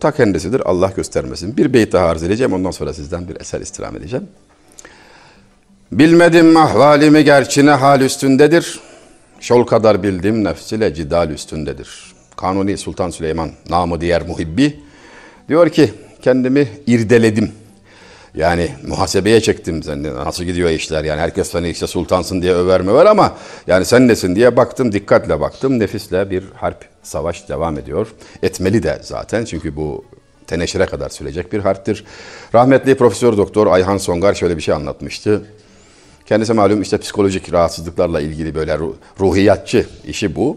ta 0.00 0.10
kendisidir. 0.10 0.62
Allah 0.64 0.92
göstermesin. 0.96 1.56
Bir 1.56 1.72
beyt 1.72 1.92
daha 1.92 2.06
arz 2.06 2.22
edeceğim. 2.22 2.52
Ondan 2.52 2.70
sonra 2.70 2.94
sizden 2.94 3.28
bir 3.28 3.40
eser 3.40 3.60
istirham 3.60 3.96
edeceğim. 3.96 4.26
Bilmedim 5.92 6.56
ahvalimi 6.56 7.24
gerçine 7.24 7.70
hal 7.70 8.00
üstündedir. 8.00 8.80
Şol 9.40 9.64
kadar 9.64 10.02
bildim 10.02 10.44
nefsiyle 10.44 10.94
cidal 10.94 11.30
üstündedir. 11.30 11.88
Kanuni 12.36 12.78
Sultan 12.78 13.10
Süleyman 13.10 13.50
namı 13.70 14.00
diğer 14.00 14.26
muhibbi 14.26 14.80
diyor 15.48 15.68
ki 15.68 15.90
kendimi 16.22 16.68
irdeledim. 16.86 17.52
Yani 18.38 18.68
muhasebeye 18.86 19.40
çektim 19.40 19.82
sen 19.82 20.02
nasıl 20.02 20.44
gidiyor 20.44 20.70
işler 20.70 21.04
yani 21.04 21.20
herkes 21.20 21.50
seni 21.50 21.68
işte 21.68 21.86
sultansın 21.86 22.42
diye 22.42 22.54
över 22.54 22.80
mi 22.80 22.92
var 22.92 23.06
ama 23.06 23.36
yani 23.66 23.84
sen 23.84 24.08
nesin 24.08 24.36
diye 24.36 24.56
baktım 24.56 24.92
dikkatle 24.92 25.40
baktım 25.40 25.78
nefisle 25.78 26.30
bir 26.30 26.44
harp 26.54 26.84
savaş 27.02 27.48
devam 27.48 27.78
ediyor. 27.78 28.06
Etmeli 28.42 28.82
de 28.82 28.98
zaten 29.02 29.44
çünkü 29.44 29.76
bu 29.76 30.04
teneşire 30.46 30.86
kadar 30.86 31.08
sürecek 31.08 31.52
bir 31.52 31.58
harptir. 31.58 32.04
Rahmetli 32.54 32.94
Profesör 32.94 33.36
Doktor 33.36 33.66
Ayhan 33.66 33.96
Songar 33.96 34.34
şöyle 34.34 34.56
bir 34.56 34.62
şey 34.62 34.74
anlatmıştı. 34.74 35.42
Kendisi 36.26 36.52
malum 36.52 36.82
işte 36.82 36.98
psikolojik 36.98 37.52
rahatsızlıklarla 37.52 38.20
ilgili 38.20 38.54
böyle 38.54 38.78
ruhiyatçı 39.20 39.86
işi 40.06 40.36
bu. 40.36 40.56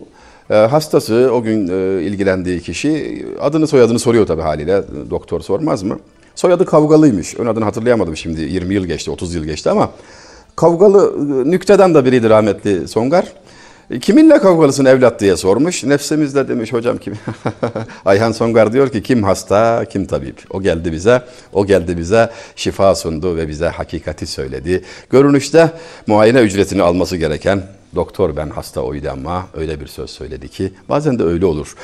E, 0.49 0.55
hastası 0.55 1.29
o 1.33 1.43
gün 1.43 1.67
e, 1.67 2.03
ilgilendiği 2.03 2.61
kişi 2.61 3.25
adını 3.39 3.67
soyadını 3.67 3.99
soruyor 3.99 4.27
tabii 4.27 4.41
haliyle. 4.41 4.83
Doktor 5.09 5.41
sormaz 5.41 5.83
mı? 5.83 5.99
Soyadı 6.35 6.65
Kavgalıymış. 6.65 7.35
Ön 7.35 7.45
adını 7.45 7.65
hatırlayamadım 7.65 8.17
şimdi. 8.17 8.41
20 8.41 8.73
yıl 8.73 8.85
geçti, 8.85 9.11
30 9.11 9.35
yıl 9.35 9.43
geçti 9.43 9.69
ama 9.69 9.89
Kavgalı 10.55 11.15
e, 11.17 11.51
nükteden 11.51 11.95
de 11.95 12.05
biriydi 12.05 12.29
rahmetli 12.29 12.87
Songar. 12.87 13.25
E, 13.91 13.99
kiminle 13.99 14.39
kavgalısın 14.39 14.85
evlat 14.85 15.19
diye 15.19 15.37
sormuş. 15.37 15.83
Nefsimizle 15.83 16.47
demiş 16.47 16.73
hocam 16.73 16.97
kim? 16.97 17.13
Ayhan 18.05 18.31
Songar 18.31 18.73
diyor 18.73 18.89
ki 18.89 19.03
kim 19.03 19.23
hasta 19.23 19.85
kim 19.85 20.05
tabip. 20.05 20.43
O 20.49 20.61
geldi 20.61 20.91
bize, 20.91 21.21
o 21.53 21.65
geldi 21.65 21.97
bize 21.97 22.29
şifa 22.55 22.95
sundu 22.95 23.35
ve 23.35 23.47
bize 23.47 23.67
hakikati 23.67 24.27
söyledi. 24.27 24.83
Görünüşte 25.09 25.71
muayene 26.07 26.39
ücretini 26.39 26.81
alması 26.81 27.17
gereken 27.17 27.63
doktor 27.95 28.35
ben 28.35 28.49
hasta 28.49 28.81
oydu 28.81 29.09
ama 29.11 29.45
öyle 29.53 29.79
bir 29.79 29.87
söz 29.87 30.09
söyledi 30.09 30.47
ki 30.47 30.73
bazen 30.89 31.19
de 31.19 31.23
öyle 31.23 31.45
olur. 31.45 31.75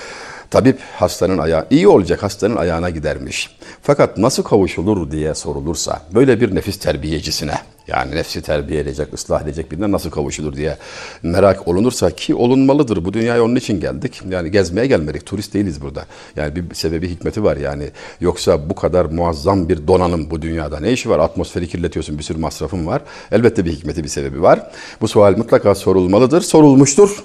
Tabip 0.50 0.80
hastanın 0.96 1.38
ayağı 1.38 1.66
iyi 1.70 1.88
olacak 1.88 2.24
hastanın 2.24 2.56
ayağına 2.56 2.90
gidermiş. 2.90 3.58
Fakat 3.82 4.18
nasıl 4.18 4.44
kavuşulur 4.44 5.12
diye 5.12 5.36
sorulursa 5.36 6.02
böyle 6.14 6.42
bir 6.42 6.56
nefis 6.56 6.80
terbiyecisine 6.80 7.54
yani 7.88 8.16
nefsi 8.16 8.42
terbiye 8.42 8.80
edecek, 8.80 9.14
ıslah 9.14 9.42
edecek 9.42 9.72
birine 9.72 9.92
nasıl 9.92 10.10
kavuşulur 10.10 10.56
diye 10.56 10.78
merak 11.24 11.68
olunursa 11.68 12.12
ki 12.12 12.36
olunmalıdır. 12.36 13.06
Bu 13.06 13.14
dünyaya 13.14 13.44
onun 13.44 13.56
için 13.56 13.80
geldik. 13.80 14.22
Yani 14.30 14.52
gezmeye 14.52 14.88
gelmedik. 14.88 15.26
Turist 15.26 15.54
değiliz 15.54 15.82
burada. 15.82 16.06
Yani 16.36 16.56
bir 16.56 16.76
sebebi 16.76 17.10
hikmeti 17.10 17.44
var 17.44 17.58
yani. 17.58 17.90
Yoksa 18.22 18.70
bu 18.70 18.76
kadar 18.76 19.06
muazzam 19.06 19.70
bir 19.70 19.88
donanım 19.88 20.30
bu 20.30 20.42
dünyada 20.42 20.80
ne 20.80 20.92
işi 20.92 21.10
var? 21.10 21.20
Atmosferi 21.20 21.68
kirletiyorsun 21.68 22.18
bir 22.18 22.24
sürü 22.24 22.38
masrafın 22.38 22.88
var. 22.88 23.02
Elbette 23.32 23.66
bir 23.66 23.72
hikmeti 23.72 24.04
bir 24.04 24.10
sebebi 24.10 24.42
var. 24.42 24.72
Bu 25.02 25.08
sual 25.08 25.38
mutlaka 25.38 25.76
sorulmalıdır. 25.76 26.42
Sorulmuştur. 26.42 27.24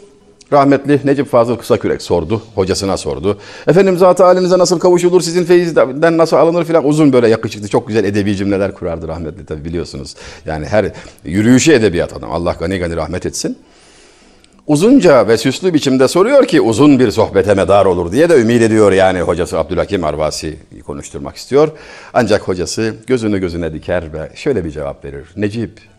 Rahmetli 0.53 1.01
Necip 1.05 1.29
Fazıl 1.29 1.57
Kısakürek 1.57 2.03
sordu, 2.03 2.43
hocasına 2.55 2.97
sordu. 2.97 3.39
Efendim 3.67 3.99
zat 3.99 4.21
halinize 4.21 4.59
nasıl 4.59 4.79
kavuşulur, 4.79 5.21
sizin 5.21 5.45
feyizden 5.45 6.19
nasıl 6.19 6.37
alınır 6.37 6.65
filan 6.65 6.87
uzun 6.87 7.13
böyle 7.13 7.29
yakışıklı, 7.29 7.69
çok 7.69 7.89
güzel 7.89 8.05
edebi 8.05 8.37
cümleler 8.37 8.75
kurardı 8.75 9.09
rahmetli 9.09 9.47
tabi 9.47 9.65
biliyorsunuz. 9.65 10.15
Yani 10.47 10.67
her 10.67 10.93
yürüyüşü 11.25 11.73
edebiyat 11.73 12.13
adam, 12.13 12.33
Allah 12.33 12.57
gani 12.61 12.79
gani 12.79 12.97
rahmet 12.97 13.27
etsin. 13.27 13.59
Uzunca 14.67 15.29
ve 15.29 15.39
süslü 15.39 15.75
biçimde 15.75 16.09
soruyor 16.09 16.47
ki 16.47 16.61
uzun 16.61 16.99
bir 16.99 17.11
sohbete 17.11 17.55
medar 17.55 17.87
olur 17.87 18.13
diye 18.13 18.29
de 18.29 18.41
ümit 18.41 18.63
ediyor 18.63 18.93
yani 18.93 19.21
hocası 19.21 19.59
Abdülhakim 19.59 20.05
Arvasi 20.05 20.57
konuşturmak 20.87 21.37
istiyor. 21.37 21.69
Ancak 22.15 22.49
hocası 22.49 22.95
gözünü 23.07 23.39
gözüne 23.39 23.75
diker 23.75 24.13
ve 24.13 24.31
şöyle 24.35 24.65
bir 24.65 24.71
cevap 24.71 25.05
verir. 25.05 25.25
Necip 25.37 25.92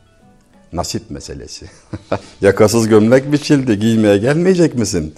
Nasip 0.74 1.12
meselesi. 1.12 1.66
Yakasız 2.42 2.88
gömlek 2.88 3.32
biçildi, 3.32 3.80
giymeye 3.80 4.18
gelmeyecek 4.18 4.76
misin? 4.76 5.14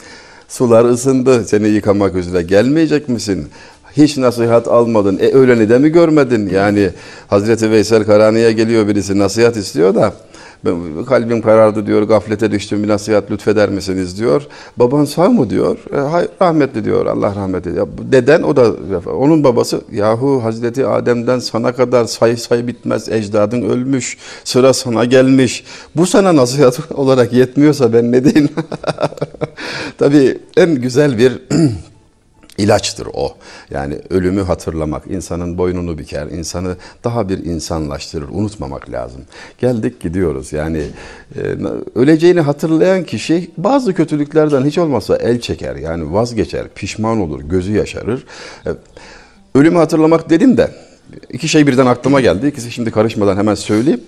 Sular 0.48 0.86
ısındı, 0.86 1.46
seni 1.46 1.68
yıkamak 1.68 2.16
üzere 2.16 2.42
gelmeyecek 2.42 3.10
misin? 3.10 3.48
Hiç 3.98 4.18
nasihat 4.18 4.68
almadın. 4.68 5.18
E 5.18 5.28
öğleni 5.28 5.70
de 5.70 5.80
mi 5.80 5.90
görmedin? 5.90 6.50
Yani 6.50 6.90
Hazreti 7.28 7.72
Veysel 7.72 8.04
Karani'ye 8.04 8.52
geliyor 8.52 8.88
birisi 8.88 9.20
nasihat 9.20 9.58
istiyor 9.58 9.96
da 9.96 10.14
kalbim 11.08 11.42
karardı 11.42 11.86
diyor, 11.86 12.02
gaflete 12.02 12.52
düştüm 12.52 12.84
bir 12.84 12.88
nasihat 12.88 13.32
lütfeder 13.32 13.70
misiniz 13.70 14.20
diyor. 14.20 14.48
Baban 14.78 15.06
sağ 15.06 15.30
mı 15.30 15.50
diyor, 15.50 15.78
e, 15.94 15.98
hayır, 15.98 16.30
rahmetli 16.42 16.86
diyor, 16.86 17.06
Allah 17.06 17.36
rahmet 17.36 17.68
eylesin. 17.68 17.90
Deden 18.12 18.44
o 18.44 18.56
da, 18.56 18.72
onun 19.12 19.44
babası, 19.44 19.82
yahu 19.92 20.44
Hazreti 20.44 20.88
Adem'den 20.88 21.40
sana 21.40 21.72
kadar 21.72 22.06
say 22.06 22.38
say 22.38 22.68
bitmez, 22.68 23.10
ecdadın 23.10 23.62
ölmüş, 23.62 24.18
sıra 24.44 24.74
sana 24.74 25.06
gelmiş. 25.06 25.64
Bu 25.96 26.06
sana 26.06 26.36
nasihat 26.36 26.80
olarak 26.94 27.34
yetmiyorsa 27.34 27.94
ben 27.94 28.12
ne 28.12 28.24
diyeyim? 28.24 28.50
Tabii 29.98 30.38
en 30.58 30.76
güzel 30.76 31.18
bir 31.18 31.42
ilaçtır 32.58 33.08
o. 33.14 33.38
Yani 33.72 34.00
ölümü 34.10 34.42
hatırlamak, 34.42 35.08
insanın 35.08 35.58
boynunu 35.58 35.98
biker, 35.98 36.28
insanı 36.28 36.76
daha 37.04 37.30
bir 37.30 37.46
insanlaştırır, 37.46 38.30
unutmamak 38.30 38.92
lazım. 38.92 39.22
Geldik 39.58 40.00
gidiyoruz 40.00 40.54
yani 40.54 40.84
e, 41.36 41.42
öleceğini 41.96 42.42
hatırlayan 42.42 43.04
kişi 43.04 43.52
bazı 43.58 43.94
kötülüklerden 43.94 44.66
hiç 44.66 44.78
olmazsa 44.78 45.16
el 45.16 45.40
çeker, 45.40 45.76
yani 45.76 46.14
vazgeçer, 46.14 46.68
pişman 46.76 47.20
olur, 47.20 47.42
gözü 47.42 47.74
yaşarır. 47.74 48.26
E, 48.68 48.70
ölümü 49.56 49.78
hatırlamak 49.78 50.30
dedim 50.30 50.58
de 50.58 50.72
İki 51.30 51.48
şey 51.48 51.68
birden 51.68 51.86
aklıma 51.86 52.22
geldi. 52.22 52.48
İkisi 52.48 52.72
şimdi 52.72 52.92
karışmadan 52.92 53.38
hemen 53.38 53.56
söyleyeyim. 53.56 54.02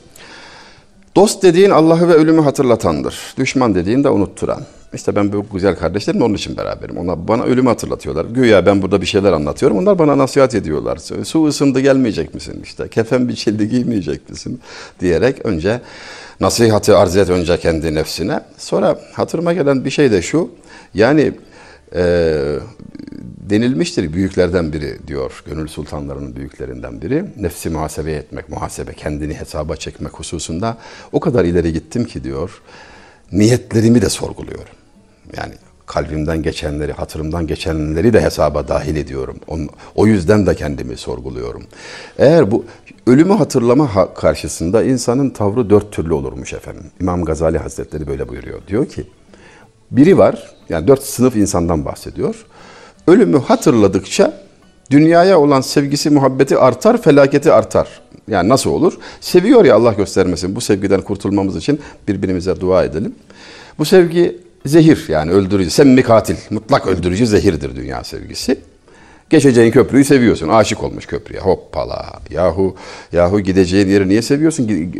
Dost 1.16 1.44
dediğin 1.44 1.70
Allah'ı 1.70 2.08
ve 2.08 2.14
ölümü 2.14 2.42
hatırlatandır. 2.42 3.34
Düşman 3.38 3.76
dediğin 3.76 4.04
de 4.04 4.10
unutturan. 4.10 4.62
İşte 4.94 5.16
ben 5.16 5.34
bu 5.34 5.46
güzel 5.54 5.76
kardeşlerim 5.76 6.22
onun 6.22 6.34
için 6.34 6.58
beraberim. 6.58 6.98
Onlar 6.98 7.28
bana 7.28 7.44
ölümü 7.44 7.70
hatırlatıyorlar. 7.70 8.26
Güya 8.26 8.66
ben 8.66 8.82
burada 8.82 9.02
bir 9.02 9.06
şeyler 9.06 9.34
anlatıyorum. 9.34 9.78
Onlar 9.78 10.00
bana 10.00 10.18
nasihat 10.18 10.56
ediyorlar. 10.56 10.98
Su 11.24 11.46
ısındı 11.46 11.80
gelmeyecek 11.80 12.34
misin? 12.34 12.62
İşte 12.64 12.88
kefen 12.88 13.28
biçildi 13.28 13.70
giymeyecek 13.70 14.30
misin? 14.30 14.62
Diyerek 15.00 15.46
önce 15.46 15.82
nasihatı 16.40 16.98
arz 16.98 17.18
et 17.18 17.30
önce 17.30 17.58
kendi 17.58 17.96
nefsine. 17.96 18.40
Sonra 18.58 19.00
hatırıma 19.14 19.54
gelen 19.54 19.86
bir 19.86 19.90
şey 19.90 20.12
de 20.12 20.22
şu. 20.22 20.50
Yani 20.94 21.34
e, 21.96 22.60
denilmiştir 23.50 24.14
büyüklerden 24.14 24.74
biri 24.74 25.08
diyor. 25.08 25.44
Gönül 25.46 25.68
sultanlarının 25.68 26.36
büyüklerinden 26.36 27.02
biri. 27.02 27.26
Nefsi 27.38 27.70
muhasebe 27.70 28.12
etmek, 28.12 28.50
muhasebe 28.50 28.94
kendini 28.94 29.34
hesaba 29.34 29.76
çekmek 29.76 30.14
hususunda 30.14 30.78
o 31.12 31.20
kadar 31.20 31.46
ileri 31.46 31.74
gittim 31.74 32.06
ki 32.06 32.24
diyor. 32.24 32.62
Niyetlerimi 33.32 34.02
de 34.02 34.10
sorguluyorum. 34.10 34.77
Yani 35.38 35.54
kalbimden 35.86 36.44
geçenleri, 36.44 36.92
hatırımdan 36.92 37.48
geçenleri 37.48 38.14
de 38.14 38.22
hesaba 38.22 38.68
dahil 38.68 38.96
ediyorum. 38.96 39.38
O 39.96 40.08
yüzden 40.08 40.46
de 40.46 40.56
kendimi 40.56 40.98
sorguluyorum. 40.98 41.64
Eğer 42.18 42.52
bu 42.52 42.66
ölümü 43.08 43.34
hatırlama 43.34 44.14
karşısında 44.14 44.84
insanın 44.84 45.30
tavrı 45.30 45.70
dört 45.70 45.92
türlü 45.92 46.14
olurmuş 46.14 46.54
efendim. 46.54 46.84
İmam 47.02 47.26
Gazali 47.26 47.58
Hazretleri 47.58 48.08
böyle 48.08 48.30
buyuruyor. 48.30 48.62
Diyor 48.68 48.86
ki, 48.90 49.04
biri 49.92 50.18
var, 50.18 50.56
yani 50.70 50.88
dört 50.88 51.04
sınıf 51.04 51.36
insandan 51.36 51.86
bahsediyor. 51.86 52.46
Ölümü 53.08 53.40
hatırladıkça 53.40 54.34
dünyaya 54.92 55.40
olan 55.40 55.62
sevgisi, 55.62 56.10
muhabbeti 56.10 56.58
artar, 56.58 57.02
felaketi 57.02 57.52
artar. 57.52 58.02
Yani 58.28 58.50
nasıl 58.50 58.70
olur? 58.70 58.98
Seviyor 59.22 59.66
ya 59.66 59.76
Allah 59.76 59.94
göstermesin. 59.94 60.56
Bu 60.56 60.62
sevgiden 60.62 61.02
kurtulmamız 61.02 61.56
için 61.56 61.80
birbirimize 62.08 62.60
dua 62.60 62.84
edelim. 62.84 63.16
Bu 63.80 63.86
sevgi 63.86 64.47
zehir 64.68 65.06
yani 65.08 65.32
öldürücü, 65.32 65.70
semmi 65.70 66.04
katil, 66.04 66.36
mutlak 66.50 66.88
öldürücü 66.88 67.28
zehirdir 67.28 67.76
dünya 67.76 68.04
sevgisi. 68.04 68.58
Geçeceğin 69.30 69.72
köprüyü 69.72 70.04
seviyorsun. 70.04 70.50
Aşık 70.50 70.84
olmuş 70.84 71.06
köprüye. 71.06 71.40
Hoppala. 71.42 72.06
Yahu 72.30 72.76
yahu 73.12 73.40
gideceğin 73.40 73.88
yeri 73.88 74.10
niye 74.10 74.22
seviyorsun? 74.22 74.92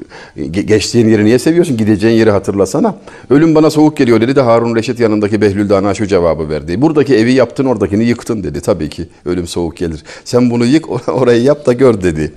Geçtiğin 0.52 1.08
yeri 1.10 1.26
niye 1.26 1.40
seviyorsun? 1.40 1.78
Gideceğin 1.78 2.18
yeri 2.18 2.32
hatırlasana. 2.32 2.96
Ölüm 3.30 3.56
bana 3.56 3.70
soğuk 3.70 3.98
geliyor 3.98 4.22
dedi 4.22 4.36
de 4.36 4.42
Harun 4.42 4.76
Reşit 4.76 5.00
yanındaki 5.00 5.42
Behlül 5.42 5.70
Dana 5.70 5.94
şu 5.94 6.08
cevabı 6.08 6.50
verdi. 6.50 6.82
Buradaki 6.82 7.16
evi 7.16 7.34
yaptın 7.34 7.66
oradakini 7.66 8.04
yıktın 8.04 8.44
dedi. 8.44 8.62
Tabii 8.62 8.90
ki 8.90 9.10
ölüm 9.26 9.48
soğuk 9.48 9.78
gelir. 9.78 10.04
Sen 10.26 10.50
bunu 10.50 10.66
yık 10.66 11.10
orayı 11.10 11.44
yap 11.44 11.66
da 11.66 11.74
gör 11.74 12.02
dedi. 12.02 12.34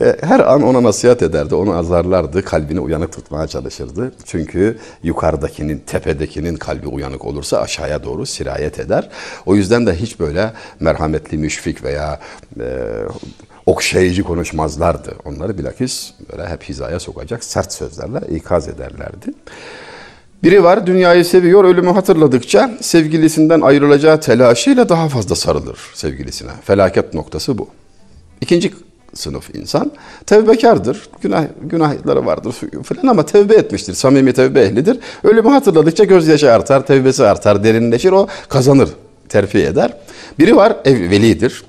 E, 0.00 0.16
her 0.20 0.40
an 0.40 0.62
ona 0.62 0.82
nasihat 0.82 1.22
ederdi. 1.22 1.54
Onu 1.54 1.74
azarlardı. 1.74 2.44
Kalbini 2.44 2.80
uyanık 2.80 3.12
tutmaya 3.12 3.46
çalışırdı. 3.46 4.12
Çünkü 4.24 4.78
yukarıdakinin, 5.02 5.82
tepedekinin 5.86 6.56
kalbi 6.56 6.86
uyanık 6.86 7.24
olursa 7.24 7.60
aşağıya 7.60 8.04
doğru 8.04 8.26
sirayet 8.26 8.78
eder. 8.78 9.08
O 9.46 9.54
yüzden 9.56 9.86
de 9.86 9.94
hiç 9.94 10.20
böyle 10.20 10.52
merhamet 10.80 11.27
şefkatli, 11.28 11.38
müşfik 11.38 11.84
veya 11.84 12.20
e, 12.60 12.64
okşayıcı 13.66 14.22
konuşmazlardı. 14.22 15.14
Onları 15.24 15.54
bilakis 15.58 16.12
böyle 16.32 16.48
hep 16.48 16.62
hizaya 16.62 17.00
sokacak 17.00 17.44
sert 17.44 17.72
sözlerle 17.72 18.20
ikaz 18.36 18.68
ederlerdi. 18.68 19.32
Biri 20.42 20.62
var 20.62 20.86
dünyayı 20.86 21.24
seviyor, 21.24 21.64
ölümü 21.64 21.90
hatırladıkça 21.90 22.70
sevgilisinden 22.80 23.60
ayrılacağı 23.60 24.20
telaşıyla 24.20 24.88
daha 24.88 25.08
fazla 25.08 25.34
sarılır 25.34 25.78
sevgilisine. 25.94 26.50
Felaket 26.64 27.14
noktası 27.14 27.58
bu. 27.58 27.68
İkinci 28.40 28.72
sınıf 29.14 29.54
insan 29.54 29.90
tevbekardır. 30.26 31.08
Günah, 31.22 31.44
günahları 31.62 32.26
vardır 32.26 32.54
falan 32.84 33.06
ama 33.06 33.26
tevbe 33.26 33.54
etmiştir. 33.54 33.94
Samimi 33.94 34.32
tevbe 34.32 34.60
ehlidir. 34.60 34.98
Ölümü 35.24 35.48
hatırladıkça 35.48 36.04
gözyaşı 36.04 36.52
artar, 36.52 36.86
tevbesi 36.86 37.24
artar, 37.24 37.64
derinleşir. 37.64 38.12
O 38.12 38.26
kazanır 38.48 38.88
terfi 39.28 39.58
eder. 39.58 39.92
Biri 40.38 40.56
var 40.56 40.76
ev, 40.84 41.10
velidir. 41.10 41.64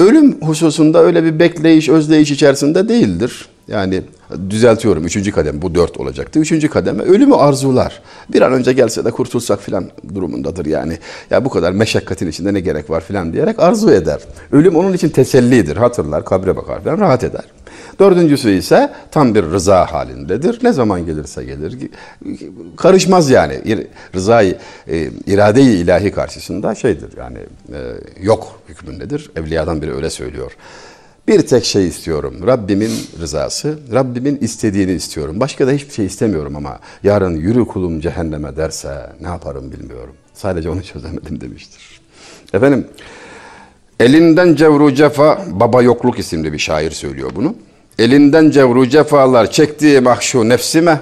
Ölüm 0.00 0.40
hususunda 0.42 1.02
öyle 1.02 1.24
bir 1.24 1.38
bekleyiş, 1.38 1.88
özleyiş 1.88 2.30
içerisinde 2.30 2.88
değildir. 2.88 3.48
Yani 3.68 4.02
düzeltiyorum 4.50 5.06
üçüncü 5.06 5.32
kadem 5.32 5.62
bu 5.62 5.74
dört 5.74 5.96
olacaktı. 5.96 6.38
Üçüncü 6.38 6.68
kademe 6.68 7.02
ölümü 7.02 7.34
arzular. 7.34 8.02
Bir 8.32 8.42
an 8.42 8.52
önce 8.52 8.72
gelse 8.72 9.04
de 9.04 9.10
kurtulsak 9.10 9.60
filan 9.60 9.90
durumundadır 10.14 10.66
yani. 10.66 10.98
Ya 11.30 11.44
bu 11.44 11.50
kadar 11.50 11.72
meşakkatin 11.72 12.28
içinde 12.28 12.54
ne 12.54 12.60
gerek 12.60 12.90
var 12.90 13.00
filan 13.00 13.32
diyerek 13.32 13.58
arzu 13.58 13.90
eder. 13.90 14.20
Ölüm 14.52 14.76
onun 14.76 14.92
için 14.92 15.08
tesellidir. 15.08 15.76
Hatırlar, 15.76 16.24
kabre 16.24 16.56
bakar 16.56 16.82
filan 16.82 16.98
rahat 16.98 17.24
eder. 17.24 17.44
Dördüncüsü 17.98 18.50
ise 18.50 18.92
tam 19.10 19.34
bir 19.34 19.42
rıza 19.42 19.92
halindedir. 19.92 20.58
Ne 20.62 20.72
zaman 20.72 21.06
gelirse 21.06 21.44
gelir. 21.44 21.78
Karışmaz 22.76 23.30
yani. 23.30 23.86
Rızayı, 24.14 24.58
e, 24.88 25.10
irade-i 25.26 25.62
ilahi 25.62 26.10
karşısında 26.10 26.74
şeydir 26.74 27.10
yani 27.18 27.38
e, 27.72 27.78
yok 28.20 28.60
hükmündedir. 28.68 29.30
Evliyadan 29.36 29.82
biri 29.82 29.94
öyle 29.94 30.10
söylüyor. 30.10 30.52
Bir 31.28 31.46
tek 31.46 31.64
şey 31.64 31.88
istiyorum. 31.88 32.34
Rabbimin 32.46 32.90
rızası, 33.20 33.78
Rabbimin 33.92 34.38
istediğini 34.40 34.92
istiyorum. 34.92 35.40
Başka 35.40 35.66
da 35.66 35.70
hiçbir 35.70 35.94
şey 35.94 36.06
istemiyorum 36.06 36.56
ama 36.56 36.78
yarın 37.02 37.36
yürü 37.36 37.64
kulum 37.64 38.00
cehenneme 38.00 38.56
derse 38.56 39.06
ne 39.20 39.28
yaparım 39.28 39.72
bilmiyorum. 39.72 40.14
Sadece 40.34 40.70
onu 40.70 40.82
çözemedim 40.82 41.40
demiştir. 41.40 42.00
Efendim, 42.54 42.86
elinden 44.00 44.54
cevru 44.54 44.94
cefa, 44.94 45.44
Baba 45.50 45.82
Yokluk 45.82 46.18
isimli 46.18 46.52
bir 46.52 46.58
şair 46.58 46.90
söylüyor 46.90 47.30
bunu. 47.36 47.54
Elinden 47.98 48.50
cevru 48.50 48.88
cefalar 48.88 49.50
çektiği 49.50 50.00
mahşu 50.00 50.48
nefsime, 50.48 51.00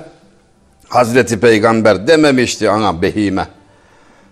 Hazreti 0.89 1.41
Peygamber 1.41 2.07
dememişti 2.07 2.71
ana 2.71 3.03
behime. 3.03 3.47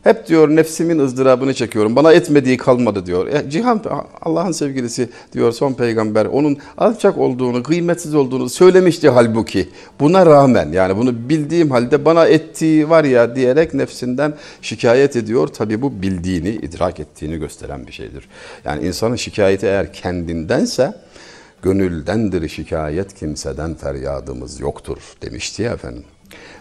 Hep 0.04 0.26
diyor 0.26 0.48
nefsimin 0.48 0.98
ızdırabını 0.98 1.54
çekiyorum. 1.54 1.96
Bana 1.96 2.12
etmediği 2.12 2.56
kalmadı 2.56 3.06
diyor. 3.06 3.26
E, 3.26 3.50
Cihan 3.50 3.82
Allah'ın 4.22 4.52
sevgilisi 4.52 5.08
diyor 5.32 5.52
son 5.52 5.72
peygamber. 5.72 6.26
Onun 6.26 6.58
alçak 6.78 7.18
olduğunu, 7.18 7.62
kıymetsiz 7.62 8.14
olduğunu 8.14 8.48
söylemişti 8.48 9.08
halbuki. 9.08 9.68
Buna 10.00 10.26
rağmen 10.26 10.72
yani 10.72 10.96
bunu 10.96 11.28
bildiğim 11.28 11.70
halde 11.70 12.04
bana 12.04 12.26
ettiği 12.26 12.90
var 12.90 13.04
ya 13.04 13.36
diyerek 13.36 13.74
nefsinden 13.74 14.34
şikayet 14.62 15.16
ediyor. 15.16 15.48
Tabi 15.48 15.82
bu 15.82 16.02
bildiğini, 16.02 16.48
idrak 16.48 17.00
ettiğini 17.00 17.36
gösteren 17.36 17.86
bir 17.86 17.92
şeydir. 17.92 18.28
Yani 18.64 18.86
insanın 18.86 19.16
şikayeti 19.16 19.66
eğer 19.66 19.92
kendindense 19.92 20.94
gönüldendir 21.62 22.48
şikayet 22.48 23.14
kimseden 23.14 23.74
feryadımız 23.74 24.60
yoktur 24.60 24.98
demişti 25.22 25.62
ya 25.62 25.72
efendim. 25.72 26.04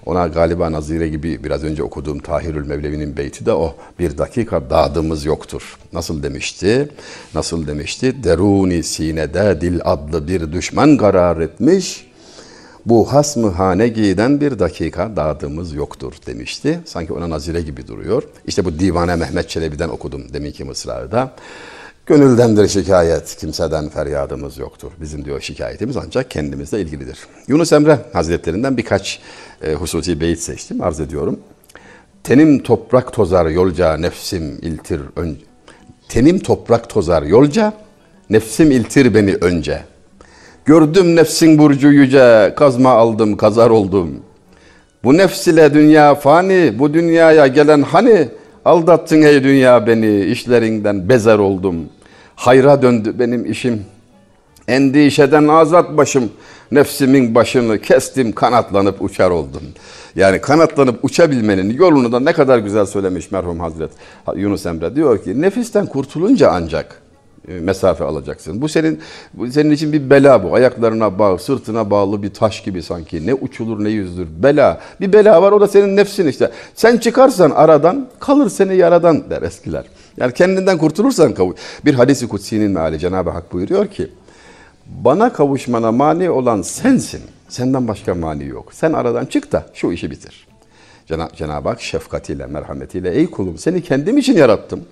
Ona 0.06 0.28
galiba 0.28 0.72
Nazire 0.72 1.10
gibi 1.10 1.44
biraz 1.44 1.64
önce 1.64 1.84
okuduğum 1.84 2.20
Tahirül 2.20 2.68
Mevlevi'nin 2.68 3.18
beyti 3.18 3.46
de 3.46 3.54
o. 3.54 3.76
Bir 4.00 4.18
dakika 4.18 4.70
dadımız 4.70 5.26
yoktur. 5.26 5.78
Nasıl 5.94 6.24
demişti? 6.24 6.90
Nasıl 7.34 7.68
demişti? 7.68 8.24
Deruni 8.24 8.84
sinede 8.84 9.62
dil 9.62 9.80
adlı 9.84 10.28
bir 10.28 10.52
düşman 10.52 10.98
karar 10.98 11.42
etmiş. 11.42 12.08
Bu 12.86 13.14
hasmı 13.14 13.50
hane 13.50 13.88
giyden 13.88 14.42
bir 14.42 14.60
dakika 14.60 15.16
dadımız 15.16 15.74
yoktur 15.74 16.14
demişti. 16.28 16.80
Sanki 16.86 17.14
ona 17.14 17.30
nazire 17.30 17.62
gibi 17.62 17.88
duruyor. 17.88 18.24
İşte 18.48 18.66
bu 18.66 18.80
Divane 18.80 19.16
Mehmet 19.16 19.50
Çelebi'den 19.50 19.90
okudum 19.90 20.34
deminki 20.34 20.64
mısrada. 20.64 21.32
Gönüldendir 22.08 22.68
şikayet, 22.68 23.36
kimseden 23.36 23.90
feryadımız 23.90 24.58
yoktur. 24.58 24.92
Bizim 25.02 25.26
diyor 25.26 25.42
şikayetimiz 25.42 25.98
ancak 25.98 26.32
kendimizle 26.32 26.82
ilgilidir. 26.82 27.18
Yunus 27.48 27.74
Emre 27.74 28.00
Hazretlerinden 28.14 28.78
birkaç 28.78 29.20
e, 29.62 29.74
hususi 29.74 30.22
beyit 30.22 30.40
seçtim, 30.40 30.82
arz 30.82 31.00
ediyorum. 31.00 31.40
Tenim 32.24 32.64
toprak 32.64 33.14
tozar 33.14 33.46
yolca, 33.46 33.98
nefsim 33.98 34.60
iltir 34.62 35.02
önce. 35.16 35.42
Tenim 36.10 36.40
toprak 36.40 36.90
tozar 36.90 37.24
yolca, 37.24 37.74
nefsim 38.30 38.72
iltir 38.72 39.14
beni 39.14 39.36
önce. 39.36 39.84
Gördüm 40.66 41.16
nefsin 41.16 41.58
burcu 41.58 41.88
yüce, 41.88 42.54
kazma 42.58 42.90
aldım, 42.90 43.38
kazar 43.38 43.70
oldum. 43.70 44.20
Bu 45.04 45.18
nefs 45.18 45.48
ile 45.48 45.74
dünya 45.74 46.16
fani, 46.16 46.80
bu 46.80 46.94
dünyaya 46.94 47.48
gelen 47.48 47.82
hani, 47.82 48.30
aldattın 48.66 49.22
ey 49.22 49.44
dünya 49.44 49.88
beni, 49.88 50.26
işlerinden 50.26 51.10
bezer 51.10 51.38
oldum.'' 51.38 51.97
Hayra 52.38 52.82
döndü 52.82 53.20
benim 53.20 53.52
işim. 53.52 53.86
Endişeden 54.68 55.48
azat 55.48 55.98
başım. 55.98 56.32
Nefsimin 56.72 57.36
başını 57.36 57.82
kestim, 57.82 58.32
kanatlanıp 58.32 59.02
uçar 59.02 59.30
oldum. 59.30 59.62
Yani 60.16 60.42
kanatlanıp 60.42 61.06
uçabilmenin 61.06 61.74
yolunu 61.74 62.12
da 62.12 62.20
ne 62.20 62.34
kadar 62.34 62.58
güzel 62.58 62.86
söylemiş 62.86 63.32
merhum 63.32 63.60
Hazret 63.60 63.92
Yunus 64.36 64.66
Emre. 64.66 64.96
Diyor 64.96 65.24
ki 65.24 65.42
nefisten 65.42 65.86
kurtulunca 65.86 66.52
ancak 66.52 67.02
e, 67.48 67.60
mesafe 67.60 68.04
alacaksın. 68.04 68.62
Bu 68.62 68.70
senin 68.70 69.00
bu 69.34 69.48
senin 69.48 69.72
için 69.72 69.94
bir 69.94 70.10
bela 70.10 70.44
bu. 70.44 70.56
Ayaklarına 70.56 71.20
bağ, 71.20 71.38
sırtına 71.38 71.90
bağlı 71.90 72.24
bir 72.24 72.34
taş 72.34 72.64
gibi 72.64 72.84
sanki. 72.84 73.28
Ne 73.28 73.34
uçulur 73.34 73.84
ne 73.84 73.90
yüzdür. 73.90 74.28
Bela. 74.44 74.80
Bir 75.02 75.14
bela 75.14 75.42
var 75.42 75.52
o 75.52 75.62
da 75.62 75.68
senin 75.68 75.96
nefsin 75.96 76.28
işte. 76.28 76.52
Sen 76.76 76.98
çıkarsan 76.98 77.52
aradan 77.52 78.08
kalır 78.20 78.50
seni 78.50 78.76
yaradan 78.76 79.30
der 79.30 79.42
eskiler. 79.42 79.84
Yani 80.18 80.34
kendinden 80.34 80.78
kurtulursan 80.78 81.36
bir 81.86 81.94
hadisi 81.94 82.28
kutsinin 82.28 82.72
meali 82.72 83.00
Cenab-ı 83.00 83.30
Hak 83.30 83.54
buyuruyor 83.54 83.88
ki 83.88 84.12
Bana 84.86 85.34
kavuşmana 85.34 85.92
mani 85.92 86.30
olan 86.30 86.62
sensin. 86.62 87.22
Senden 87.50 87.88
başka 87.88 88.16
mani 88.16 88.46
yok. 88.46 88.74
Sen 88.74 88.94
aradan 88.94 89.26
çık 89.26 89.52
da 89.52 89.66
şu 89.74 89.92
işi 89.92 90.12
bitir. 90.12 90.48
Cenab- 91.10 91.36
Cenab-ı 91.36 91.70
Hak 91.70 91.82
şefkatiyle, 91.82 92.46
merhametiyle 92.46 93.12
ey 93.12 93.32
kulum 93.32 93.58
seni 93.58 93.82
kendim 93.82 94.18
için 94.18 94.38
yarattım. 94.38 94.84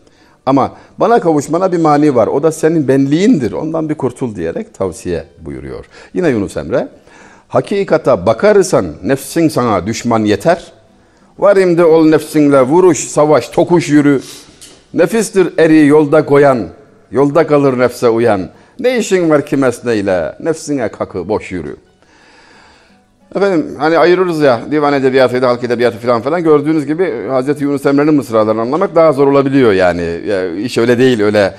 Ama 0.46 0.72
bana 0.98 1.20
kavuşmana 1.20 1.72
bir 1.72 1.78
mani 1.78 2.16
var. 2.16 2.28
O 2.28 2.44
da 2.44 2.52
senin 2.52 2.88
benliğindir. 2.88 3.52
Ondan 3.52 3.90
bir 3.90 3.96
kurtul 3.96 4.36
diyerek 4.36 4.74
tavsiye 4.74 5.26
buyuruyor. 5.42 5.86
Yine 6.14 6.30
Yunus 6.30 6.58
Emre. 6.58 6.88
Hakikata 7.48 8.26
bakarsan 8.26 8.86
nefsin 9.04 9.48
sana 9.50 9.88
düşman 9.88 10.20
yeter. 10.26 10.74
Var 11.40 11.58
imdi 11.58 11.84
ol 11.84 12.06
nefsinle 12.06 12.62
vuruş, 12.62 13.08
savaş, 13.08 13.50
tokuş 13.50 13.90
yürü. 13.90 14.22
Nefistir 14.96 15.54
eri 15.58 15.88
yolda 15.88 16.26
koyan, 16.26 16.68
yolda 17.12 17.48
kalır 17.48 17.80
nefse 17.80 18.10
uyan. 18.10 18.50
Ne 18.80 18.98
işin 18.98 19.30
var 19.30 19.46
ki 19.46 19.58
mesneyle, 19.58 20.36
nefsine 20.40 20.88
kakı 20.88 21.30
boş 21.30 21.52
yürü. 21.52 21.76
Efendim 23.36 23.76
hani 23.78 23.98
ayırırız 23.98 24.40
ya 24.40 24.62
divan 24.72 24.94
edebiyatıydı, 24.94 25.46
halk 25.46 25.64
edebiyatı 25.64 25.98
falan 25.98 26.22
falan. 26.22 26.44
Gördüğünüz 26.44 26.86
gibi 26.86 27.04
Hz. 27.30 27.62
Yunus 27.62 27.86
Emre'nin 27.86 28.14
mısralarını 28.14 28.62
anlamak 28.62 28.96
daha 28.96 29.12
zor 29.14 29.28
olabiliyor 29.28 29.74
yani. 29.74 30.02
Ya, 30.28 30.56
iş 30.56 30.78
öyle 30.78 30.98
değil 30.98 31.22
öyle 31.22 31.56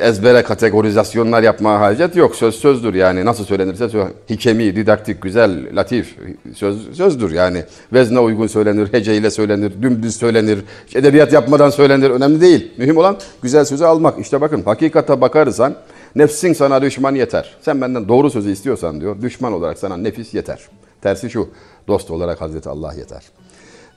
ezbere 0.00 0.42
kategorizasyonlar 0.42 1.42
yapma 1.42 1.80
hacet 1.80 2.16
yok. 2.16 2.36
Söz 2.36 2.54
sözdür 2.54 2.94
yani 2.94 3.24
nasıl 3.24 3.44
söylenirse 3.44 3.88
söz, 3.88 4.04
hikemi, 4.30 4.76
didaktik, 4.76 5.22
güzel, 5.22 5.76
latif 5.76 6.16
söz 6.54 6.96
sözdür 6.96 7.30
yani. 7.32 7.64
Vezne 7.92 8.20
uygun 8.20 8.46
söylenir, 8.46 8.92
heceyle 8.92 9.30
söylenir, 9.30 9.72
dümdüz 9.82 10.16
söylenir, 10.16 10.58
edebiyat 10.94 11.32
yapmadan 11.32 11.70
söylenir 11.70 12.10
önemli 12.10 12.40
değil. 12.40 12.72
Mühim 12.76 12.96
olan 12.96 13.16
güzel 13.42 13.64
sözü 13.64 13.84
almak. 13.84 14.18
İşte 14.18 14.40
bakın 14.40 14.62
hakikata 14.62 15.20
bakarsan 15.20 15.74
nefsin 16.16 16.52
sana 16.52 16.82
düşman 16.82 17.14
yeter. 17.14 17.56
Sen 17.60 17.80
benden 17.80 18.08
doğru 18.08 18.30
sözü 18.30 18.50
istiyorsan 18.50 19.00
diyor 19.00 19.22
düşman 19.22 19.52
olarak 19.52 19.78
sana 19.78 19.96
nefis 19.96 20.34
yeter. 20.34 20.58
Tersi 21.02 21.30
şu, 21.30 21.48
dost 21.88 22.10
olarak 22.10 22.40
Hazreti 22.40 22.68
Allah 22.68 22.94
yeter. 22.94 23.22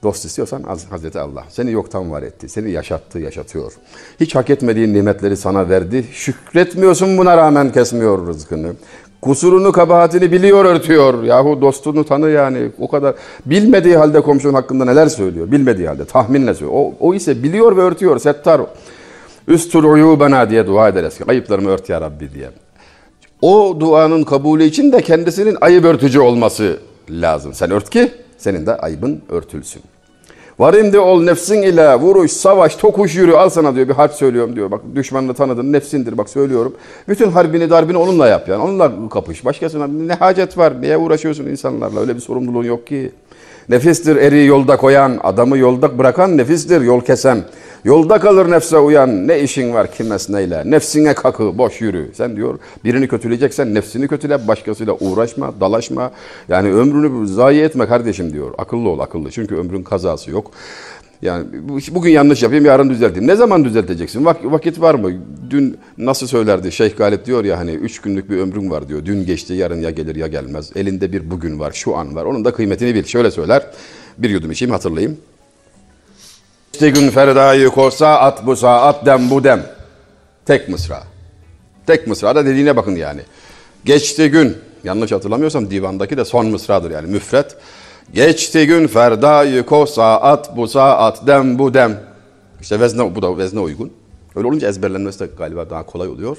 Dost 0.04 0.26
istiyorsan 0.26 0.64
Haz- 0.64 0.92
Hazreti 0.92 1.20
Allah. 1.20 1.44
Seni 1.50 1.72
yoktan 1.72 2.12
var 2.12 2.22
etti, 2.24 2.50
seni 2.50 2.72
yaşattı, 2.72 3.20
yaşatıyor. 3.20 3.74
Hiç 4.20 4.36
hak 4.36 4.50
etmediğin 4.50 4.94
nimetleri 4.94 5.38
sana 5.38 5.70
verdi. 5.70 6.06
Şükretmiyorsun 6.12 7.18
buna 7.18 7.38
rağmen 7.38 7.72
kesmiyor 7.72 8.28
rızkını. 8.28 8.74
Kusurunu, 9.22 9.72
kabahatini 9.72 10.32
biliyor, 10.32 10.66
örtüyor. 10.66 11.24
Yahu 11.24 11.62
dostunu 11.62 12.06
tanı 12.06 12.30
yani. 12.30 12.72
O 12.80 12.88
kadar 12.88 13.16
bilmediği 13.46 13.98
halde 13.98 14.22
komşunun 14.22 14.54
hakkında 14.54 14.86
neler 14.86 15.08
söylüyor. 15.08 15.52
Bilmediği 15.52 15.88
halde 15.88 16.06
tahminle 16.06 16.54
söylüyor. 16.54 16.80
O, 16.80 16.94
o 17.00 17.14
ise 17.14 17.44
biliyor 17.44 17.78
ve 17.78 17.82
örtüyor. 17.82 18.20
Settar. 18.20 18.62
Üstür 19.48 19.84
uyubena 19.84 20.50
diye 20.50 20.68
dua 20.68 20.90
ederiz. 20.90 21.18
Ayıplarımı 21.28 21.70
ört 21.70 21.90
ya 21.90 22.02
Rabbi 22.02 22.34
diye. 22.34 22.50
O 23.42 23.78
duanın 23.80 24.24
kabulü 24.24 24.64
için 24.64 24.92
de 24.92 25.02
kendisinin 25.02 25.58
ayıp 25.62 25.86
örtücü 25.86 26.20
olması 26.20 26.80
lazım. 27.10 27.54
Sen 27.54 27.72
ört 27.72 27.90
ki 27.90 28.12
senin 28.38 28.66
de 28.66 28.78
ayıbın 28.78 29.22
örtülsün. 29.30 29.82
Varimde 30.60 31.00
ol 31.00 31.24
nefsin 31.24 31.62
ile 31.62 31.96
vuruş, 31.96 32.32
savaş, 32.32 32.76
tokuş 32.76 33.16
yürü 33.16 33.34
al 33.34 33.50
sana 33.50 33.76
diyor 33.76 33.88
bir 33.88 33.94
harp 33.94 34.14
söylüyorum 34.14 34.56
diyor. 34.56 34.72
Bak 34.72 34.82
düşmanını 34.96 35.34
tanıdın 35.34 35.74
nefsindir 35.74 36.18
bak 36.18 36.30
söylüyorum. 36.30 36.76
Bütün 37.08 37.32
harbini 37.32 37.70
darbini 37.70 37.98
onunla 37.98 38.28
yap 38.28 38.48
yani 38.48 38.64
onunla 38.64 39.10
kapış. 39.10 39.46
Başkasına 39.46 39.88
ne 39.88 40.14
hacet 40.14 40.58
var 40.58 40.82
niye 40.82 40.98
uğraşıyorsun 40.98 41.46
insanlarla 41.46 42.00
öyle 42.00 42.16
bir 42.16 42.22
sorumluluğun 42.22 42.64
yok 42.64 42.88
ki. 42.88 43.12
Nefistir 43.70 44.16
eri 44.16 44.46
yolda 44.46 44.78
koyan, 44.78 45.20
adamı 45.24 45.58
yolda 45.58 45.98
bırakan 45.98 46.38
nefistir 46.38 46.82
yol 46.82 47.02
kesen. 47.02 47.44
Yolda 47.84 48.20
kalır 48.20 48.52
nefse 48.52 48.78
uyan, 48.78 49.28
ne 49.28 49.40
işin 49.40 49.74
var 49.74 49.92
kimes 49.92 50.30
neyle? 50.30 50.64
Nefsine 50.66 51.14
kakı, 51.14 51.58
boş 51.58 51.82
yürü. 51.82 52.12
Sen 52.14 52.36
diyor 52.36 52.60
birini 52.84 53.08
kötüleyeceksen 53.08 53.74
nefsini 53.74 54.08
kötüle, 54.08 54.48
başkasıyla 54.48 54.94
uğraşma, 54.94 55.54
dalaşma. 55.60 56.12
Yani 56.50 56.74
ömrünü 56.74 57.28
zayi 57.28 57.62
etme 57.62 57.88
kardeşim 57.88 58.34
diyor. 58.34 58.54
Akıllı 58.58 58.90
ol, 58.90 59.00
akıllı. 59.00 59.32
Çünkü 59.32 59.56
ömrün 59.56 59.84
kazası 59.84 60.32
yok. 60.32 60.52
Yani 61.22 61.46
bu- 61.70 61.96
bugün 61.96 62.12
yanlış 62.12 62.44
yapayım, 62.44 62.66
yarın 62.66 62.90
düzelteyim. 62.90 63.28
Ne 63.28 63.36
zaman 63.36 63.66
düzelteceksin? 63.66 64.26
Vak- 64.26 64.52
vakit 64.52 64.82
var 64.82 64.96
mı? 64.96 65.12
Dün 65.50 65.78
nasıl 65.98 66.28
söylerdi 66.28 66.72
Şeyh 66.72 66.98
Galip 66.98 67.26
diyor 67.26 67.46
ya 67.46 67.58
hani 67.60 67.72
üç 67.72 68.02
günlük 68.02 68.30
bir 68.30 68.38
ömrün 68.38 68.72
var 68.72 68.88
diyor. 68.90 69.06
Dün 69.06 69.26
geçti, 69.26 69.54
yarın 69.54 69.82
ya 69.82 69.90
gelir 69.90 70.16
ya 70.16 70.28
gelmez. 70.28 70.72
Elinde 70.76 71.12
bir 71.14 71.32
bugün 71.32 71.60
var, 71.60 71.72
şu 71.72 71.96
an 71.98 72.16
var. 72.16 72.26
Onun 72.26 72.46
da 72.46 72.54
kıymetini 72.54 72.96
bil. 72.96 73.04
Şöyle 73.04 73.32
söyler. 73.32 73.66
Bir 74.18 74.30
yudum 74.30 74.52
içeyim 74.52 74.72
hatırlayayım. 74.72 75.18
İşte 76.74 76.90
gün 76.90 77.10
ferdayı 77.10 77.70
korsa 77.70 78.20
at 78.20 78.46
bu 78.46 78.56
saat 78.56 79.06
dem 79.06 79.30
bu 79.30 79.44
dem. 79.44 79.64
Tek 80.46 80.70
mısra. 80.70 81.04
Tek 81.88 82.08
mısra 82.08 82.36
da 82.36 82.46
dediğine 82.46 82.76
bakın 82.76 82.96
yani. 82.96 83.22
Geçti 83.86 84.30
gün. 84.30 84.58
Yanlış 84.84 85.12
hatırlamıyorsam 85.12 85.72
divandaki 85.72 86.18
de 86.18 86.26
son 86.26 86.46
mısradır 86.48 86.92
yani 86.92 87.08
müfret. 87.08 87.56
Geçti 88.14 88.68
gün 88.68 88.88
ferdayı 88.88 89.64
korsa 89.64 90.22
at 90.22 90.58
bu 90.58 90.68
saat 90.68 91.28
dem 91.28 91.60
bu 91.60 91.74
dem. 91.74 92.00
İşte 92.62 92.80
vezne, 92.80 93.16
bu 93.16 93.22
da 93.22 93.38
vezne 93.38 93.60
uygun. 93.60 93.92
Öyle 94.36 94.48
olunca 94.48 94.68
ezberlenmesi 94.68 95.20
de 95.20 95.30
galiba 95.38 95.70
daha 95.70 95.86
kolay 95.86 96.08
oluyor. 96.08 96.38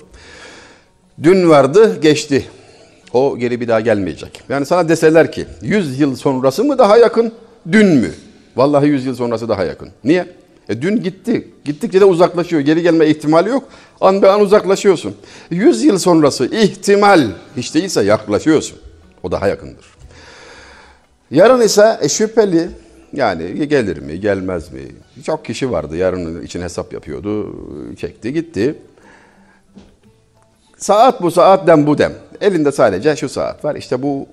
Dün 1.22 1.50
vardı 1.50 2.00
geçti. 2.00 2.46
O 3.12 3.38
geri 3.38 3.60
bir 3.60 3.68
daha 3.68 3.80
gelmeyecek. 3.80 4.40
Yani 4.48 4.66
sana 4.66 4.88
deseler 4.88 5.32
ki 5.32 5.46
100 5.62 6.00
yıl 6.00 6.16
sonrası 6.16 6.64
mı 6.64 6.78
daha 6.78 6.98
yakın, 6.98 7.32
dün 7.72 7.86
mü? 7.86 8.10
Vallahi 8.56 8.86
100 8.86 9.06
yıl 9.06 9.14
sonrası 9.14 9.48
daha 9.48 9.64
yakın. 9.64 9.88
Niye? 10.04 10.26
E 10.68 10.82
dün 10.82 11.02
gitti. 11.02 11.48
Gittikçe 11.64 12.00
de 12.00 12.04
uzaklaşıyor. 12.04 12.62
Geri 12.62 12.82
gelme 12.82 13.06
ihtimali 13.06 13.48
yok. 13.48 13.64
An 14.00 14.22
be 14.22 14.30
an 14.30 14.40
uzaklaşıyorsun. 14.40 15.14
100 15.50 15.84
yıl 15.84 15.98
sonrası 15.98 16.46
ihtimal 16.46 17.26
hiç 17.56 17.74
değilse 17.74 18.02
yaklaşıyorsun. 18.02 18.78
O 19.22 19.32
daha 19.32 19.48
yakındır. 19.48 19.91
Yarın 21.32 21.60
ise 21.60 21.98
e, 22.02 22.08
şüpheli. 22.08 22.68
Yani 23.12 23.68
gelir 23.68 23.98
mi, 23.98 24.20
gelmez 24.20 24.72
mi? 24.72 24.80
Çok 25.24 25.44
kişi 25.44 25.70
vardı. 25.70 25.96
Yarın 25.96 26.42
için 26.42 26.62
hesap 26.62 26.92
yapıyordu. 26.92 27.56
Çekti, 27.96 28.32
gitti. 28.32 28.74
Saat 30.76 31.22
bu 31.22 31.30
saat 31.30 31.66
dem 31.66 31.86
bu 31.86 31.98
dem. 31.98 32.12
Elinde 32.40 32.72
sadece 32.72 33.16
şu 33.16 33.28
saat 33.28 33.64
var. 33.64 33.76
İşte 33.76 34.02
bu 34.02 34.26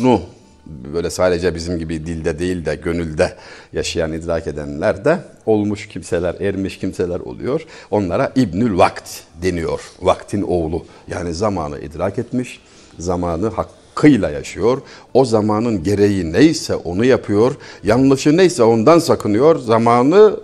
nu 0.00 0.20
böyle 0.66 1.10
sadece 1.10 1.54
bizim 1.54 1.78
gibi 1.78 2.06
dilde 2.06 2.38
değil 2.38 2.64
de 2.66 2.74
gönülde 2.74 3.36
yaşayan 3.72 4.12
idrak 4.12 4.46
edenler 4.46 5.04
de 5.04 5.18
olmuş 5.46 5.88
kimseler, 5.88 6.34
ermiş 6.40 6.78
kimseler 6.78 7.20
oluyor. 7.20 7.66
Onlara 7.90 8.32
İbnül 8.36 8.78
Vakt 8.78 9.10
deniyor. 9.42 9.80
Vaktin 10.00 10.42
oğlu. 10.42 10.86
Yani 11.08 11.34
zamanı 11.34 11.78
idrak 11.78 12.18
etmiş, 12.18 12.60
zamanı 12.98 13.50
hakkıyla 13.98 14.30
yaşıyor. 14.30 14.82
O 15.14 15.24
zamanın 15.24 15.82
gereği 15.82 16.32
neyse 16.32 16.74
onu 16.74 17.04
yapıyor. 17.04 17.54
Yanlışı 17.84 18.36
neyse 18.36 18.62
ondan 18.62 18.98
sakınıyor. 18.98 19.58
Zamanı 19.58 20.36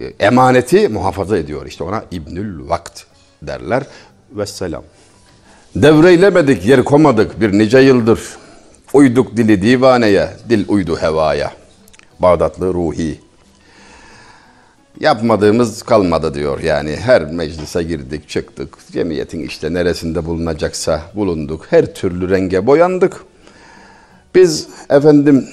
e, 0.00 0.04
emaneti 0.04 0.88
muhafaza 0.88 1.38
ediyor. 1.38 1.66
İşte 1.66 1.84
ona 1.84 2.04
İbnül 2.10 2.68
Vakt 2.68 3.02
derler. 3.42 3.82
Vesselam. 4.32 4.82
Devreylemedik, 5.74 6.66
yer 6.66 6.84
komadık 6.84 7.40
bir 7.40 7.52
nice 7.52 7.78
yıldır. 7.78 8.20
Uyduk 8.92 9.36
dili 9.36 9.62
divaneye, 9.62 10.28
dil 10.48 10.64
uydu 10.68 10.96
hevaya. 10.96 11.52
Bağdatlı 12.18 12.74
Ruhi. 12.74 13.20
Yapmadığımız 15.00 15.82
kalmadı 15.82 16.34
diyor 16.34 16.60
yani. 16.60 16.96
Her 16.96 17.24
meclise 17.24 17.82
girdik, 17.82 18.28
çıktık. 18.28 18.78
Cemiyetin 18.92 19.40
işte 19.40 19.74
neresinde 19.74 20.26
bulunacaksa 20.26 21.02
bulunduk. 21.14 21.66
Her 21.70 21.94
türlü 21.94 22.30
renge 22.30 22.66
boyandık. 22.66 23.24
Biz 24.34 24.68
efendim 24.90 25.48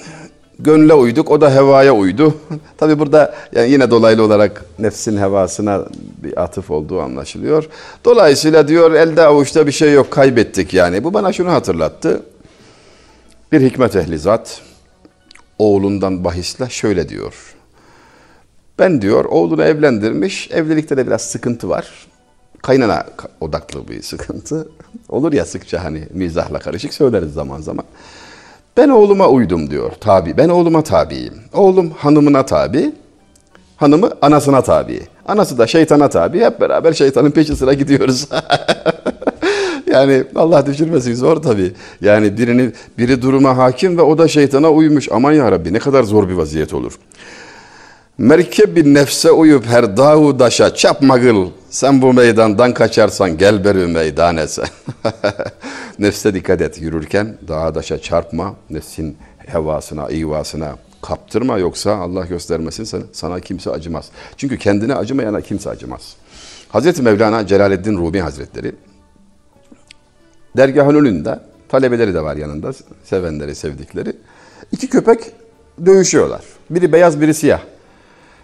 gönle 0.58 0.94
uyduk, 0.94 1.30
o 1.30 1.40
da 1.40 1.54
hevaya 1.54 1.94
uydu. 1.94 2.34
Tabi 2.78 2.98
burada 2.98 3.34
yani 3.52 3.70
yine 3.70 3.90
dolaylı 3.90 4.22
olarak 4.22 4.64
nefsin 4.78 5.16
hevasına 5.16 5.84
bir 6.22 6.42
atıf 6.42 6.70
olduğu 6.70 7.00
anlaşılıyor. 7.00 7.68
Dolayısıyla 8.04 8.68
diyor 8.68 8.92
elde 8.92 9.22
avuçta 9.22 9.66
bir 9.66 9.72
şey 9.72 9.92
yok, 9.92 10.10
kaybettik 10.10 10.74
yani. 10.74 11.04
Bu 11.04 11.14
bana 11.14 11.32
şunu 11.32 11.52
hatırlattı. 11.52 12.22
Bir 13.52 13.60
hikmet 13.60 13.96
ehli 13.96 14.18
zat 14.18 14.60
oğlundan 15.58 16.24
bahisle 16.24 16.68
şöyle 16.70 17.08
diyor. 17.08 17.57
Ben 18.78 19.02
diyor 19.02 19.24
oğlunu 19.24 19.62
evlendirmiş, 19.62 20.50
evlilikte 20.50 20.96
de 20.96 21.06
biraz 21.06 21.22
sıkıntı 21.22 21.68
var. 21.68 21.88
Kaynana 22.62 23.04
odaklı 23.40 23.88
bir 23.88 24.02
sıkıntı. 24.02 24.68
Olur 25.08 25.32
ya 25.32 25.44
sıkça 25.44 25.84
hani 25.84 26.08
mizahla 26.10 26.58
karışık 26.58 26.94
söyleriz 26.94 27.32
zaman 27.32 27.60
zaman. 27.60 27.84
Ben 28.76 28.88
oğluma 28.88 29.28
uydum 29.28 29.70
diyor 29.70 29.92
tabi. 30.00 30.36
Ben 30.36 30.48
oğluma 30.48 30.82
tabiyim. 30.82 31.34
Oğlum 31.52 31.90
hanımına 31.90 32.46
tabi. 32.46 32.92
Hanımı 33.76 34.10
anasına 34.22 34.62
tabi. 34.62 35.00
Anası 35.26 35.58
da 35.58 35.66
şeytana 35.66 36.08
tabi. 36.08 36.40
Hep 36.40 36.60
beraber 36.60 36.92
şeytanın 36.92 37.30
peşi 37.30 37.56
sıra 37.56 37.72
gidiyoruz. 37.72 38.28
yani 39.86 40.24
Allah 40.36 40.66
düşürmesin 40.66 41.14
zor 41.14 41.36
tabi. 41.42 41.72
Yani 42.00 42.38
birini 42.38 42.72
biri 42.98 43.22
duruma 43.22 43.56
hakim 43.56 43.98
ve 43.98 44.02
o 44.02 44.18
da 44.18 44.28
şeytana 44.28 44.70
uymuş. 44.70 45.08
Aman 45.12 45.32
ya 45.32 45.52
Rabbi 45.52 45.72
ne 45.72 45.78
kadar 45.78 46.02
zor 46.02 46.28
bir 46.28 46.34
vaziyet 46.34 46.74
olur. 46.74 46.98
Merkebi 48.18 48.94
nefse 48.94 49.30
uyup 49.30 49.66
her 49.66 49.96
dağı 49.96 50.38
daşa 50.38 50.74
çapma 50.74 51.18
gıl. 51.18 51.50
Sen 51.70 52.02
bu 52.02 52.12
meydandan 52.12 52.74
kaçarsan 52.74 53.38
gel 53.38 53.64
beri 53.64 53.86
meydanese. 53.86 54.62
Nefse 55.98 56.34
dikkat 56.34 56.60
et 56.60 56.80
yürürken 56.80 57.38
dağa 57.48 57.74
daşa 57.74 57.98
çarpma. 57.98 58.56
Nefsin 58.70 59.16
hevasına, 59.38 60.10
ivasına 60.10 60.76
kaptırma 61.02 61.58
yoksa 61.58 61.96
Allah 61.96 62.26
göstermesin 62.26 62.84
sana, 62.84 63.02
sana 63.12 63.40
kimse 63.40 63.70
acımaz. 63.70 64.10
Çünkü 64.36 64.58
kendine 64.58 64.94
acımayana 64.94 65.40
kimse 65.40 65.70
acımaz. 65.70 66.16
Hazreti 66.68 67.02
Mevlana 67.02 67.46
Celaleddin 67.46 67.96
Rumi 67.96 68.20
Hazretleri 68.20 68.74
dergahın 70.56 70.94
önünde 70.94 71.40
talebeleri 71.68 72.14
de 72.14 72.20
var 72.20 72.36
yanında 72.36 72.72
sevenleri 73.04 73.54
sevdikleri 73.54 74.12
iki 74.72 74.88
köpek 74.88 75.20
dövüşüyorlar. 75.86 76.42
Biri 76.70 76.92
beyaz 76.92 77.20
biri 77.20 77.34
siyah. 77.34 77.60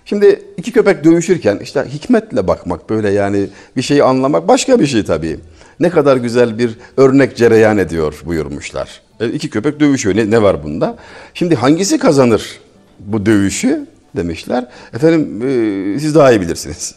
Şimdi 0.04 0.42
iki 0.56 0.72
köpek 0.72 1.04
dövüşürken 1.04 1.58
işte 1.62 1.84
hikmetle 1.88 2.46
bakmak 2.46 2.90
böyle 2.90 3.10
yani 3.10 3.48
bir 3.76 3.82
şeyi 3.82 4.02
anlamak 4.02 4.48
başka 4.48 4.80
bir 4.80 4.86
şey 4.86 5.04
tabii. 5.04 5.38
Ne 5.80 5.90
kadar 5.90 6.16
güzel 6.16 6.58
bir 6.58 6.78
örnek 6.96 7.36
cereyan 7.36 7.78
ediyor 7.78 8.22
buyurmuşlar. 8.24 9.00
E, 9.20 9.28
iki 9.28 9.50
köpek 9.50 9.80
dövüşüyor. 9.80 10.16
Ne, 10.16 10.30
ne 10.30 10.42
var 10.42 10.64
bunda? 10.64 10.96
Şimdi 11.34 11.54
hangisi 11.54 11.98
kazanır 11.98 12.60
bu 12.98 13.26
dövüşü 13.26 13.86
demişler. 14.16 14.68
Efendim 14.94 15.42
e, 15.42 15.98
siz 15.98 16.14
daha 16.14 16.32
iyi 16.32 16.40
bilirsiniz. 16.40 16.94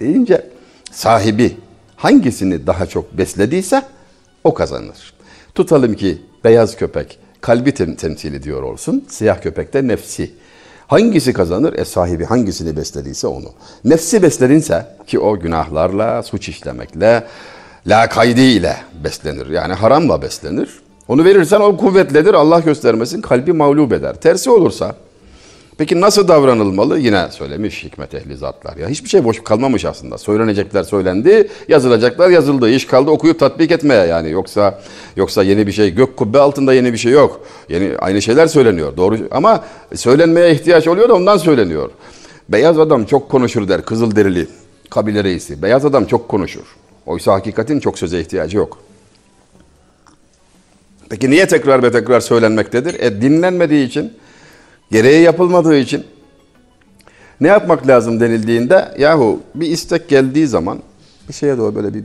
Deyince 0.00 0.46
sahibi 0.90 1.56
hangisini 1.96 2.66
daha 2.66 2.86
çok 2.86 3.18
beslediyse 3.18 3.82
o 4.44 4.54
kazanır. 4.54 5.14
Tutalım 5.54 5.94
ki 5.94 6.18
beyaz 6.44 6.76
köpek 6.76 7.18
kalbi 7.40 7.74
tem 7.74 7.94
temsil 7.94 8.34
ediyor 8.34 8.62
olsun. 8.62 9.04
Siyah 9.08 9.42
köpek 9.42 9.74
de 9.74 9.88
nefsi. 9.88 10.30
Hangisi 10.90 11.32
kazanır? 11.32 11.72
E 11.78 11.84
sahibi 11.84 12.24
hangisini 12.24 12.76
beslediyse 12.76 13.26
onu. 13.26 13.46
Nefsi 13.84 14.22
besledinse 14.22 14.86
ki 15.06 15.18
o 15.18 15.40
günahlarla, 15.40 16.22
suç 16.22 16.48
işlemekle, 16.48 17.24
lakaydi 17.86 18.40
ile 18.40 18.76
beslenir. 19.04 19.46
Yani 19.46 19.72
haramla 19.72 20.22
beslenir. 20.22 20.80
Onu 21.08 21.24
verirsen 21.24 21.60
o 21.60 21.76
kuvvetledir. 21.76 22.34
Allah 22.34 22.60
göstermesin 22.60 23.20
kalbi 23.20 23.52
mağlup 23.52 23.92
eder. 23.92 24.14
Tersi 24.14 24.50
olursa 24.50 24.94
Peki 25.80 26.00
nasıl 26.00 26.28
davranılmalı? 26.28 26.98
Yine 26.98 27.28
söylemiş 27.30 27.84
hikmet 27.84 28.14
ehli 28.14 28.36
zatlar. 28.36 28.76
Ya 28.76 28.88
hiçbir 28.88 29.08
şey 29.08 29.24
boş 29.24 29.44
kalmamış 29.44 29.84
aslında. 29.84 30.18
Söylenecekler 30.18 30.82
söylendi, 30.82 31.48
yazılacaklar 31.68 32.30
yazıldı. 32.30 32.70
İş 32.70 32.86
kaldı 32.86 33.10
okuyup 33.10 33.38
tatbik 33.38 33.70
etmeye 33.70 34.06
yani. 34.06 34.30
Yoksa 34.30 34.80
yoksa 35.16 35.42
yeni 35.42 35.66
bir 35.66 35.72
şey 35.72 35.94
gök 35.94 36.16
kubbe 36.16 36.38
altında 36.38 36.74
yeni 36.74 36.92
bir 36.92 36.98
şey 36.98 37.12
yok. 37.12 37.40
Yeni 37.68 37.98
aynı 37.98 38.22
şeyler 38.22 38.46
söyleniyor. 38.46 38.96
Doğru 38.96 39.16
ama 39.30 39.64
söylenmeye 39.94 40.52
ihtiyaç 40.52 40.88
oluyor 40.88 41.08
da 41.08 41.14
ondan 41.14 41.36
söyleniyor. 41.36 41.90
Beyaz 42.48 42.78
adam 42.78 43.04
çok 43.04 43.28
konuşur 43.28 43.68
der 43.68 43.82
Kızıl 43.82 44.16
derili 44.16 44.46
kabile 44.90 45.24
reisi. 45.24 45.62
Beyaz 45.62 45.84
adam 45.84 46.04
çok 46.04 46.28
konuşur. 46.28 46.76
Oysa 47.06 47.32
hakikatin 47.32 47.80
çok 47.80 47.98
söze 47.98 48.20
ihtiyacı 48.20 48.56
yok. 48.56 48.78
Peki 51.10 51.30
niye 51.30 51.46
tekrar 51.46 51.82
ve 51.82 51.92
tekrar 51.92 52.20
söylenmektedir? 52.20 53.00
E 53.00 53.22
dinlenmediği 53.22 53.86
için 53.86 54.12
gereği 54.90 55.22
yapılmadığı 55.22 55.76
için 55.76 56.04
ne 57.40 57.48
yapmak 57.48 57.86
lazım 57.86 58.20
denildiğinde 58.20 58.94
yahu 58.98 59.40
bir 59.54 59.66
istek 59.66 60.08
geldiği 60.08 60.46
zaman 60.46 60.78
bir 61.28 61.34
şeye 61.34 61.58
doğru 61.58 61.74
böyle 61.74 61.94
bir, 61.94 62.04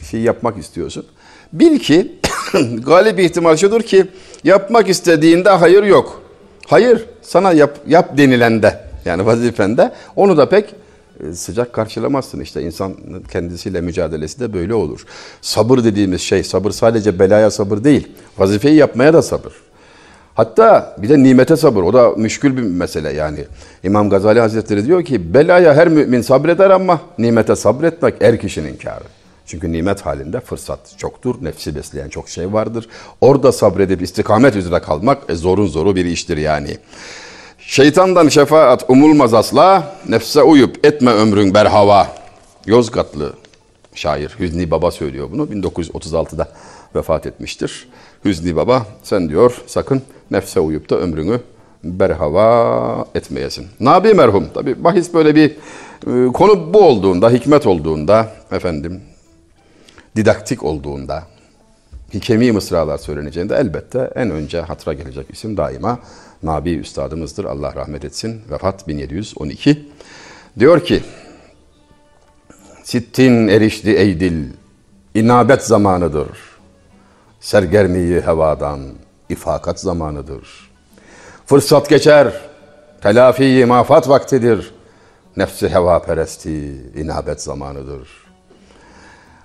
bir 0.00 0.04
şey 0.04 0.20
yapmak 0.20 0.58
istiyorsun. 0.58 1.06
Bil 1.52 1.78
ki 1.78 2.12
galip 2.86 3.20
ihtimal 3.20 3.56
şudur 3.56 3.82
ki 3.82 4.06
yapmak 4.44 4.88
istediğinde 4.88 5.50
hayır 5.50 5.82
yok. 5.82 6.22
Hayır 6.66 7.06
sana 7.22 7.52
yap, 7.52 7.78
yap 7.86 8.18
denilende 8.18 8.80
yani 9.04 9.26
vazifende 9.26 9.92
onu 10.16 10.36
da 10.36 10.48
pek 10.48 10.74
e, 11.20 11.32
sıcak 11.32 11.72
karşılamazsın. 11.72 12.40
işte 12.40 12.62
insan 12.62 12.96
kendisiyle 13.32 13.80
mücadelesi 13.80 14.40
de 14.40 14.52
böyle 14.52 14.74
olur. 14.74 15.06
Sabır 15.40 15.84
dediğimiz 15.84 16.20
şey 16.20 16.44
sabır 16.44 16.70
sadece 16.70 17.18
belaya 17.18 17.50
sabır 17.50 17.84
değil. 17.84 18.08
Vazifeyi 18.38 18.76
yapmaya 18.76 19.14
da 19.14 19.22
sabır. 19.22 19.52
Hatta 20.40 20.96
bir 20.98 21.08
de 21.08 21.22
nimete 21.22 21.56
sabır. 21.56 21.82
O 21.82 21.92
da 21.92 22.10
müşkül 22.10 22.56
bir 22.56 22.62
mesele 22.62 23.12
yani. 23.12 23.44
İmam 23.82 24.10
Gazali 24.10 24.40
Hazretleri 24.40 24.86
diyor 24.86 25.04
ki 25.04 25.34
belaya 25.34 25.74
her 25.74 25.88
mümin 25.88 26.22
sabreder 26.22 26.70
ama 26.70 27.00
nimete 27.18 27.56
sabretmek 27.56 28.14
er 28.20 28.40
kişinin 28.40 28.76
kârı. 28.76 29.04
Çünkü 29.46 29.72
nimet 29.72 30.00
halinde 30.06 30.40
fırsat 30.40 30.98
çoktur. 30.98 31.34
Nefsi 31.40 31.74
besleyen 31.74 32.08
çok 32.08 32.28
şey 32.28 32.52
vardır. 32.52 32.88
Orada 33.20 33.52
sabredip 33.52 34.02
istikamet 34.02 34.56
üzere 34.56 34.80
kalmak 34.80 35.18
e, 35.28 35.34
zorun 35.34 35.66
zoru 35.66 35.96
bir 35.96 36.04
iştir 36.04 36.36
yani. 36.36 36.78
Şeytandan 37.58 38.28
şefaat 38.28 38.84
umulmaz 38.88 39.34
asla. 39.34 39.94
Nefse 40.08 40.42
uyup 40.42 40.86
etme 40.86 41.10
ömrün 41.10 41.54
berhava. 41.54 42.08
Yozgatlı 42.66 43.32
şair 43.94 44.36
Hüzni 44.38 44.70
Baba 44.70 44.90
söylüyor 44.90 45.28
bunu. 45.32 45.44
1936'da 45.44 46.48
vefat 46.94 47.26
etmiştir. 47.26 47.88
Hüzni 48.24 48.56
Baba 48.56 48.86
sen 49.02 49.28
diyor 49.28 49.62
sakın 49.66 50.02
nefse 50.30 50.60
uyup 50.60 50.90
da 50.90 50.98
ömrünü 50.98 51.40
berhava 51.84 53.04
etmeyesin. 53.14 53.66
Nabi 53.80 54.14
merhum 54.14 54.48
tabi 54.54 54.84
bahis 54.84 55.14
böyle 55.14 55.34
bir 55.34 55.50
e, 56.06 56.32
konu 56.32 56.74
bu 56.74 56.80
olduğunda, 56.80 57.30
hikmet 57.30 57.66
olduğunda 57.66 58.32
efendim 58.52 59.00
didaktik 60.16 60.64
olduğunda 60.64 61.22
hikemi 62.14 62.52
mısralar 62.52 62.98
söyleneceğinde 62.98 63.56
elbette 63.56 64.10
en 64.14 64.30
önce 64.30 64.60
hatıra 64.60 64.92
gelecek 64.92 65.26
isim 65.30 65.56
daima 65.56 65.98
Nabi 66.42 66.74
Üstadımızdır. 66.74 67.44
Allah 67.44 67.74
rahmet 67.74 68.04
etsin. 68.04 68.40
Vefat 68.50 68.88
1712. 68.88 69.88
Diyor 70.58 70.84
ki 70.84 71.02
Sittin 72.84 73.48
erişti 73.48 73.90
ey 73.90 74.20
dil, 74.20 74.46
inabet 75.14 75.62
zamanıdır. 75.62 76.49
Sergermiyi 77.40 78.20
hevadan, 78.20 78.80
ifakat 79.28 79.80
zamanıdır. 79.80 80.70
Fırsat 81.46 81.88
geçer, 81.88 82.32
telafi 83.00 83.64
mafat 83.68 84.08
vaktidir. 84.08 84.74
Nefsi 85.36 85.68
heva 85.68 86.02
peresti, 86.02 86.50
inabet 86.96 87.42
zamanıdır. 87.42 88.08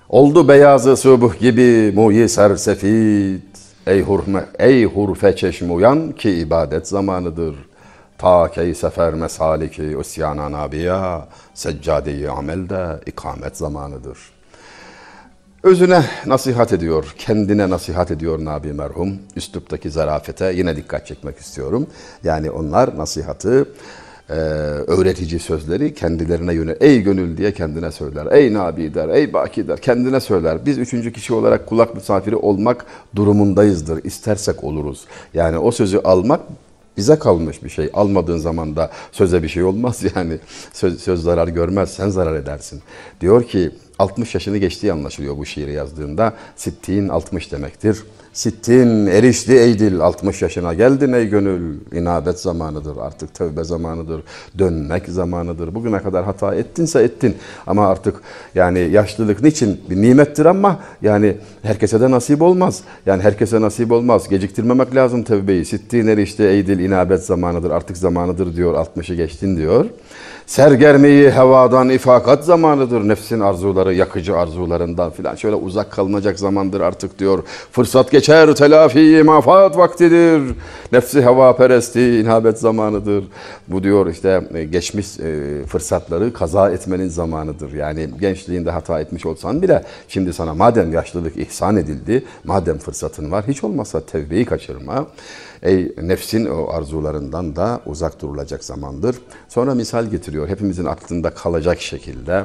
Oldu 0.09 0.47
beyazı 0.47 0.97
subuh 0.97 1.39
gibi 1.39 1.91
muyi 1.95 2.29
sersefit. 2.29 3.43
Ey, 3.87 4.01
hurme, 4.01 4.45
ey 4.59 4.85
hurfe 4.85 5.35
çeşm 5.35 5.75
uyan 5.75 6.11
ki 6.11 6.31
ibadet 6.31 6.87
zamanıdır. 6.87 7.55
Ta 8.17 8.51
ki 8.51 8.75
sefer 8.75 9.13
mesaliki 9.13 9.97
usyana 9.97 10.51
nabiya, 10.51 11.27
seccadeyi 11.53 12.29
amelde 12.29 12.99
ikamet 13.05 13.57
zamanıdır.'' 13.57 14.34
Özüne 15.65 16.05
nasihat 16.25 16.73
ediyor, 16.73 17.15
kendine 17.17 17.69
nasihat 17.69 18.11
ediyor 18.11 18.45
Nabi 18.45 18.73
merhum. 18.73 19.13
Üsluptaki 19.35 19.89
zarafete 19.89 20.53
yine 20.53 20.75
dikkat 20.75 21.07
çekmek 21.07 21.37
istiyorum. 21.37 21.87
Yani 22.23 22.51
onlar 22.51 22.97
nasihatı, 22.97 23.69
e, 24.29 24.33
öğretici 24.33 25.39
sözleri 25.39 25.93
kendilerine 25.93 26.53
yönelik. 26.53 26.81
Ey 26.81 27.01
gönül 27.01 27.37
diye 27.37 27.53
kendine 27.53 27.91
söyler. 27.91 28.27
Ey 28.31 28.53
Nabi 28.53 28.93
der, 28.93 29.09
ey 29.09 29.33
Baki 29.33 29.67
der. 29.67 29.81
Kendine 29.81 30.19
söyler. 30.19 30.65
Biz 30.65 30.77
üçüncü 30.77 31.13
kişi 31.13 31.33
olarak 31.33 31.67
kulak 31.67 31.95
misafiri 31.95 32.35
olmak 32.35 32.85
durumundayızdır. 33.15 34.03
İstersek 34.03 34.63
oluruz. 34.63 35.05
Yani 35.33 35.57
o 35.57 35.71
sözü 35.71 35.97
almak 35.97 36.41
bize 36.97 37.19
kalmış 37.19 37.63
bir 37.63 37.69
şey. 37.69 37.89
Almadığın 37.93 38.37
zaman 38.37 38.75
da 38.75 38.91
söze 39.11 39.43
bir 39.43 39.49
şey 39.49 39.63
olmaz 39.63 40.03
yani. 40.15 40.37
Söz, 40.73 41.01
söz 41.01 41.21
zarar 41.21 41.47
görmez, 41.47 41.89
sen 41.89 42.09
zarar 42.09 42.35
edersin. 42.35 42.81
Diyor 43.21 43.43
ki 43.43 43.71
60 43.99 44.33
yaşını 44.33 44.57
geçtiği 44.57 44.93
anlaşılıyor 44.93 45.37
bu 45.37 45.45
şiiri 45.45 45.73
yazdığında. 45.73 46.33
Sittin 46.55 47.09
60 47.09 47.51
demektir. 47.51 48.03
Sittin 48.33 49.07
erişti 49.07 49.53
ey 49.53 49.79
dil 49.79 49.99
60 49.99 50.41
yaşına 50.41 50.73
geldin 50.73 51.13
ey 51.13 51.27
gönül. 51.27 51.77
İnabet 51.93 52.39
zamanıdır 52.39 52.97
artık 52.97 53.33
tövbe 53.33 53.63
zamanıdır. 53.63 54.23
Dönmek 54.59 55.09
zamanıdır. 55.09 55.75
Bugüne 55.75 55.99
kadar 55.99 56.25
hata 56.25 56.55
ettinse 56.55 57.03
ettin. 57.03 57.35
Ama 57.67 57.87
artık 57.87 58.21
yani 58.55 58.79
yaşlılık 58.79 59.41
niçin? 59.41 59.81
Bir 59.89 60.01
nimettir 60.01 60.45
ama 60.45 60.79
yani 61.01 61.37
herkese 61.61 62.01
de 62.01 62.11
nasip 62.11 62.41
olmaz. 62.41 62.81
Yani 63.05 63.23
herkese 63.23 63.61
nasip 63.61 63.91
olmaz. 63.91 64.29
Geciktirmemek 64.29 64.95
lazım 64.95 65.23
tövbeyi. 65.23 65.65
Sittin 65.65 66.07
erişti 66.07 66.43
ey 66.43 66.67
dil 66.67 66.79
inabet 66.79 67.25
zamanıdır 67.25 67.71
artık 67.71 67.97
zamanıdır 67.97 68.55
diyor. 68.55 68.73
60'ı 68.73 69.15
geçtin 69.15 69.57
diyor. 69.57 69.85
Sergermeyi 70.45 71.31
hevadan 71.31 71.89
ifakat 71.89 72.45
zamanıdır. 72.45 73.07
Nefsin 73.07 73.39
arzuları, 73.39 73.93
yakıcı 73.93 74.37
arzularından 74.37 75.11
filan. 75.11 75.35
Şöyle 75.35 75.55
uzak 75.55 75.91
kalınacak 75.91 76.39
zamandır 76.39 76.81
artık 76.81 77.19
diyor. 77.19 77.43
Fırsat 77.71 78.11
geçer, 78.11 78.55
telafi 78.55 79.23
mafat 79.25 79.77
vaktidir. 79.77 80.55
Nefsi 80.91 81.21
heva 81.21 81.55
peresti, 81.55 82.19
inhabet 82.19 82.59
zamanıdır. 82.59 83.23
Bu 83.67 83.83
diyor 83.83 84.07
işte 84.07 84.41
e, 84.53 84.63
geçmiş 84.63 85.19
e, 85.19 85.63
fırsatları 85.67 86.33
kaza 86.33 86.69
etmenin 86.69 87.09
zamanıdır. 87.09 87.73
Yani 87.73 88.09
gençliğinde 88.19 88.71
hata 88.71 88.99
etmiş 88.99 89.25
olsan 89.25 89.61
bile 89.61 89.83
şimdi 90.07 90.33
sana 90.33 90.53
madem 90.53 90.93
yaşlılık 90.93 91.37
ihsan 91.37 91.77
edildi, 91.77 92.23
madem 92.43 92.77
fırsatın 92.77 93.31
var 93.31 93.45
hiç 93.47 93.63
olmazsa 93.63 93.99
tevbeyi 93.99 94.45
kaçırma. 94.45 95.07
Ey 95.65 95.91
nefsin 96.01 96.45
o 96.45 96.69
arzularından 96.69 97.55
da 97.55 97.79
uzak 97.85 98.21
durulacak 98.21 98.63
zamandır. 98.63 99.15
Sonra 99.49 99.75
misal 99.75 100.05
getiriyor. 100.05 100.47
Hepimizin 100.47 100.85
aklında 100.85 101.29
kalacak 101.29 101.81
şekilde. 101.81 102.43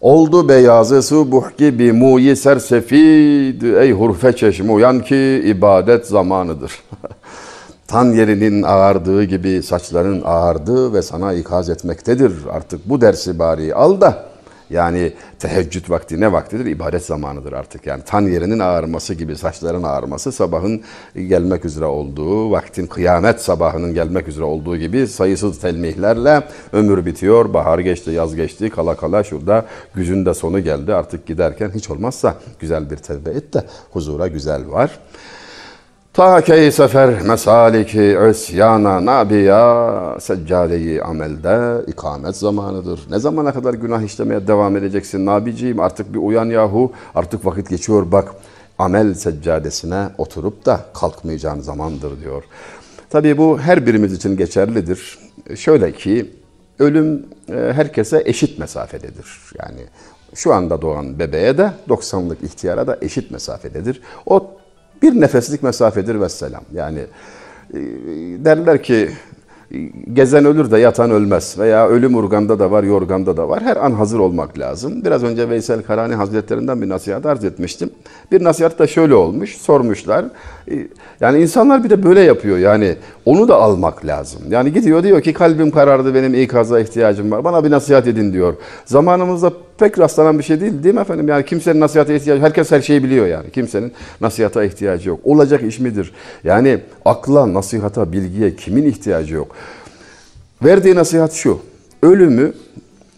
Oldu 0.00 0.48
beyazı 0.48 1.02
subuh 1.02 1.56
gibi 1.58 1.92
muyi 1.92 2.36
sersefid 2.36 3.62
ey 3.62 3.92
hurfe 3.92 4.36
çeşmi 4.36 4.70
uyan 4.70 5.00
ki 5.00 5.42
ibadet 5.46 6.06
zamanıdır. 6.06 6.82
Tan 7.86 8.12
yerinin 8.12 8.62
ağardığı 8.62 9.24
gibi 9.24 9.62
saçların 9.62 10.22
ağardı 10.24 10.92
ve 10.92 11.02
sana 11.02 11.32
ikaz 11.32 11.70
etmektedir. 11.70 12.32
Artık 12.52 12.88
bu 12.88 13.00
dersi 13.00 13.38
bari 13.38 13.74
al 13.74 14.00
da 14.00 14.31
yani 14.72 15.12
teheccüd 15.38 15.90
vakti 15.90 16.20
ne 16.20 16.32
vaktidir? 16.32 16.66
İbadet 16.66 17.04
zamanıdır 17.04 17.52
artık. 17.52 17.86
Yani 17.86 18.02
tan 18.06 18.22
yerinin 18.22 18.58
ağarması 18.58 19.14
gibi 19.14 19.36
saçların 19.36 19.82
ağarması 19.82 20.32
sabahın 20.32 20.82
gelmek 21.14 21.64
üzere 21.64 21.84
olduğu, 21.84 22.50
vaktin 22.50 22.86
kıyamet 22.86 23.40
sabahının 23.40 23.94
gelmek 23.94 24.28
üzere 24.28 24.44
olduğu 24.44 24.76
gibi 24.76 25.06
sayısız 25.06 25.60
telmihlerle 25.60 26.42
ömür 26.72 27.06
bitiyor. 27.06 27.54
Bahar 27.54 27.78
geçti, 27.78 28.10
yaz 28.10 28.36
geçti, 28.36 28.70
kala 28.70 28.96
kala 28.96 29.24
şurada 29.24 29.66
gücün 29.94 30.26
de 30.26 30.34
sonu 30.34 30.60
geldi. 30.60 30.94
Artık 30.94 31.26
giderken 31.26 31.70
hiç 31.74 31.90
olmazsa 31.90 32.36
güzel 32.60 32.90
bir 32.90 32.96
tevbe 32.96 33.30
et 33.30 33.54
de 33.54 33.64
huzura 33.90 34.26
güzel 34.26 34.70
var. 34.70 34.90
Ta 36.12 36.40
ki 36.40 36.72
sefer 36.72 37.22
mesaliki 37.22 38.18
ösyana 38.18 39.04
nabiya 39.04 40.16
seccadeyi 40.20 41.02
amelde 41.02 41.84
ikamet 41.90 42.36
zamanıdır. 42.36 43.00
Ne 43.10 43.18
zamana 43.18 43.52
kadar 43.52 43.74
günah 43.74 44.02
işlemeye 44.02 44.46
devam 44.46 44.76
edeceksin 44.76 45.26
nabiciğim 45.26 45.80
artık 45.80 46.14
bir 46.14 46.18
uyan 46.18 46.44
yahu 46.44 46.92
artık 47.14 47.46
vakit 47.46 47.70
geçiyor 47.70 48.12
bak 48.12 48.34
amel 48.78 49.14
seccadesine 49.14 50.08
oturup 50.18 50.66
da 50.66 50.80
kalkmayacağın 50.94 51.60
zamandır 51.60 52.20
diyor. 52.20 52.42
Tabii 53.10 53.38
bu 53.38 53.58
her 53.58 53.86
birimiz 53.86 54.12
için 54.12 54.36
geçerlidir. 54.36 55.18
Şöyle 55.56 55.92
ki 55.92 56.30
ölüm 56.78 57.26
e, 57.48 57.72
herkese 57.72 58.22
eşit 58.26 58.58
mesafededir. 58.58 59.40
Yani 59.58 59.80
şu 60.34 60.54
anda 60.54 60.82
doğan 60.82 61.18
bebeğe 61.18 61.58
de 61.58 61.72
90'lık 61.88 62.42
ihtiyara 62.42 62.86
da 62.86 62.98
eşit 63.02 63.30
mesafededir. 63.30 64.02
O 64.26 64.50
bir 65.02 65.20
nefeslik 65.20 65.62
mesafedir 65.62 66.20
ve. 66.20 66.62
Yani 66.74 67.00
e, 67.74 67.78
derler 68.44 68.82
ki 68.82 69.08
gezen 70.12 70.44
ölür 70.44 70.70
de 70.70 70.78
yatan 70.78 71.10
ölmez 71.10 71.58
veya 71.58 71.88
ölüm 71.88 72.14
urganda 72.14 72.58
da 72.58 72.70
var, 72.70 72.82
yorganda 72.82 73.36
da 73.36 73.48
var. 73.48 73.62
Her 73.62 73.76
an 73.76 73.92
hazır 73.92 74.18
olmak 74.18 74.58
lazım. 74.58 75.04
Biraz 75.04 75.24
önce 75.24 75.48
Veysel 75.48 75.82
Karani 75.82 76.14
Hazretlerinden 76.14 76.82
bir 76.82 76.88
nasihat 76.88 77.26
arz 77.26 77.44
etmiştim. 77.44 77.90
Bir 78.32 78.44
nasihat 78.44 78.78
da 78.78 78.86
şöyle 78.86 79.14
olmuş, 79.14 79.56
sormuşlar. 79.56 80.24
E, 80.70 80.74
yani 81.20 81.42
insanlar 81.42 81.84
bir 81.84 81.90
de 81.90 82.02
böyle 82.02 82.20
yapıyor. 82.20 82.58
Yani 82.58 82.96
onu 83.24 83.48
da 83.48 83.56
almak 83.56 84.06
lazım. 84.06 84.40
Yani 84.50 84.72
gidiyor 84.72 85.02
diyor 85.02 85.22
ki 85.22 85.32
kalbim 85.32 85.70
karardı, 85.70 86.14
benim 86.14 86.34
ikaza 86.34 86.80
ihtiyacım 86.80 87.30
var. 87.30 87.44
Bana 87.44 87.64
bir 87.64 87.70
nasihat 87.70 88.06
edin 88.06 88.32
diyor. 88.32 88.54
Zamanımızda 88.84 89.52
pek 89.82 89.98
rastlanan 89.98 90.38
bir 90.38 90.44
şey 90.44 90.60
değil 90.60 90.82
değil 90.82 90.94
mi 90.94 91.00
efendim? 91.00 91.28
Yani 91.28 91.44
kimsenin 91.44 91.80
nasihata 91.80 92.12
ihtiyacı, 92.12 92.42
herkes 92.42 92.70
her 92.70 92.80
şeyi 92.80 93.04
biliyor 93.04 93.26
yani. 93.26 93.50
Kimsenin 93.50 93.92
nasihata 94.20 94.64
ihtiyacı 94.64 95.08
yok. 95.08 95.20
Olacak 95.24 95.62
iş 95.62 95.78
midir? 95.78 96.12
Yani 96.44 96.80
akla, 97.04 97.54
nasihata, 97.54 98.12
bilgiye 98.12 98.56
kimin 98.56 98.84
ihtiyacı 98.84 99.34
yok? 99.34 99.56
Verdiği 100.64 100.94
nasihat 100.94 101.32
şu. 101.32 101.60
Ölümü 102.02 102.52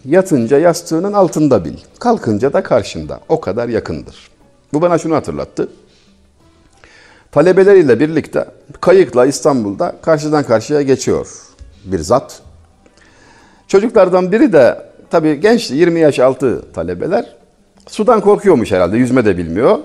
yatınca 0.04 0.58
yastığının 0.58 1.12
altında 1.12 1.64
bil. 1.64 1.76
Kalkınca 1.98 2.52
da 2.52 2.62
karşında. 2.62 3.20
O 3.28 3.40
kadar 3.40 3.68
yakındır. 3.68 4.30
Bu 4.72 4.82
bana 4.82 4.98
şunu 4.98 5.14
hatırlattı. 5.14 5.68
Talebeleriyle 7.32 8.00
birlikte 8.00 8.44
kayıkla 8.80 9.26
İstanbul'da 9.26 9.96
karşıdan 10.02 10.44
karşıya 10.44 10.82
geçiyor 10.82 11.28
bir 11.84 11.98
zat. 11.98 12.42
Çocuklardan 13.68 14.32
biri 14.32 14.52
de 14.52 14.93
tabii 15.10 15.40
genç 15.40 15.70
20 15.70 16.00
yaş 16.00 16.18
altı 16.18 16.72
talebeler 16.72 17.26
sudan 17.88 18.20
korkuyormuş 18.20 18.72
herhalde 18.72 18.96
yüzme 18.96 19.24
de 19.24 19.38
bilmiyor. 19.38 19.78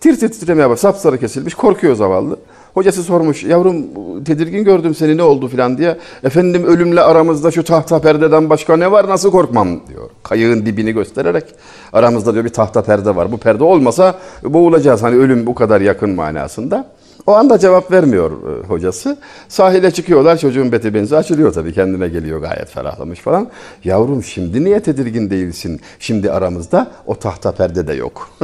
Tir 0.00 0.20
tir 0.20 0.28
titremeye 0.28 0.70
bak 0.70 0.78
sapsarı 0.78 1.18
kesilmiş 1.18 1.54
korkuyor 1.54 1.94
zavallı. 1.94 2.36
Hocası 2.74 3.02
sormuş 3.02 3.44
yavrum 3.44 3.76
tedirgin 4.24 4.64
gördüm 4.64 4.94
seni 4.94 5.16
ne 5.16 5.22
oldu 5.22 5.48
filan 5.48 5.78
diye. 5.78 5.96
Efendim 6.24 6.64
ölümle 6.64 7.00
aramızda 7.00 7.50
şu 7.50 7.64
tahta 7.64 8.00
perdeden 8.00 8.50
başka 8.50 8.76
ne 8.76 8.90
var 8.90 9.08
nasıl 9.08 9.30
korkmam 9.30 9.68
diyor. 9.88 10.10
Kayığın 10.22 10.66
dibini 10.66 10.92
göstererek 10.92 11.44
aramızda 11.92 12.34
diyor 12.34 12.44
bir 12.44 12.50
tahta 12.50 12.82
perde 12.82 13.16
var. 13.16 13.32
Bu 13.32 13.38
perde 13.38 13.64
olmasa 13.64 14.14
boğulacağız 14.44 15.02
hani 15.02 15.16
ölüm 15.16 15.46
bu 15.46 15.54
kadar 15.54 15.80
yakın 15.80 16.10
manasında. 16.10 16.86
O 17.26 17.32
anda 17.32 17.58
cevap 17.58 17.92
vermiyor 17.92 18.30
e, 18.30 18.66
hocası. 18.66 19.16
Sahile 19.48 19.90
çıkıyorlar 19.90 20.36
çocuğun 20.36 20.72
beti 20.72 20.94
benzi 20.94 21.16
açılıyor 21.16 21.52
tabii 21.52 21.72
kendine 21.72 22.08
geliyor 22.08 22.40
gayet 22.40 22.70
ferahlamış 22.70 23.20
falan. 23.20 23.48
Yavrum 23.84 24.22
şimdi 24.22 24.64
niye 24.64 24.80
tedirgin 24.80 25.30
değilsin? 25.30 25.80
Şimdi 25.98 26.30
aramızda 26.30 26.90
o 27.06 27.14
tahta 27.14 27.52
perde 27.52 27.86
de 27.86 27.92
yok. 27.94 28.30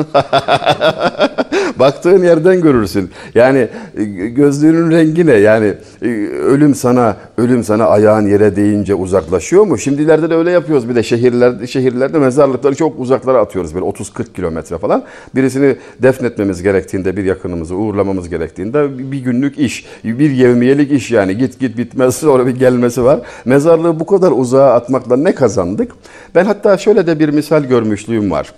Baktığın 1.78 2.24
yerden 2.24 2.60
görürsün. 2.60 3.10
Yani 3.34 3.68
e, 3.96 4.04
gözlüğünün 4.28 4.90
rengi 4.90 5.26
ne? 5.26 5.34
Yani 5.34 5.74
e, 6.02 6.06
ölüm 6.26 6.74
sana 6.74 7.16
ölüm 7.38 7.64
sana 7.64 7.86
ayağın 7.86 8.26
yere 8.26 8.56
değince 8.56 8.94
uzaklaşıyor 8.94 9.64
mu? 9.64 9.78
Şimdilerde 9.78 10.30
de 10.30 10.34
öyle 10.34 10.50
yapıyoruz. 10.50 10.88
Bir 10.88 10.94
de 10.94 11.02
şehirlerde 11.02 11.66
şehirlerde 11.66 12.18
mezarlıkları 12.18 12.74
çok 12.74 13.00
uzaklara 13.00 13.38
atıyoruz 13.38 13.74
böyle 13.74 13.86
30-40 13.86 14.32
kilometre 14.32 14.78
falan. 14.78 15.04
Birisini 15.34 15.76
defnetmemiz 16.02 16.62
gerektiğinde 16.62 17.16
bir 17.16 17.24
yakınımızı 17.24 17.74
uğurlamamız 17.74 18.28
gerektiğinde 18.28 18.69
bir 18.74 19.18
günlük 19.18 19.58
iş, 19.58 19.86
bir 20.04 20.30
yevmiyelik 20.30 20.92
iş 20.92 21.10
yani 21.10 21.38
git 21.38 21.60
git 21.60 21.78
bitmez 21.78 22.16
sonra 22.16 22.46
bir 22.46 22.56
gelmesi 22.56 23.04
var. 23.04 23.20
Mezarlığı 23.44 24.00
bu 24.00 24.06
kadar 24.06 24.32
uzağa 24.32 24.72
atmakla 24.72 25.16
ne 25.16 25.34
kazandık? 25.34 25.92
Ben 26.34 26.44
hatta 26.44 26.78
şöyle 26.78 27.06
de 27.06 27.18
bir 27.18 27.28
misal 27.28 27.64
görmüşlüğüm 27.64 28.30
var 28.30 28.52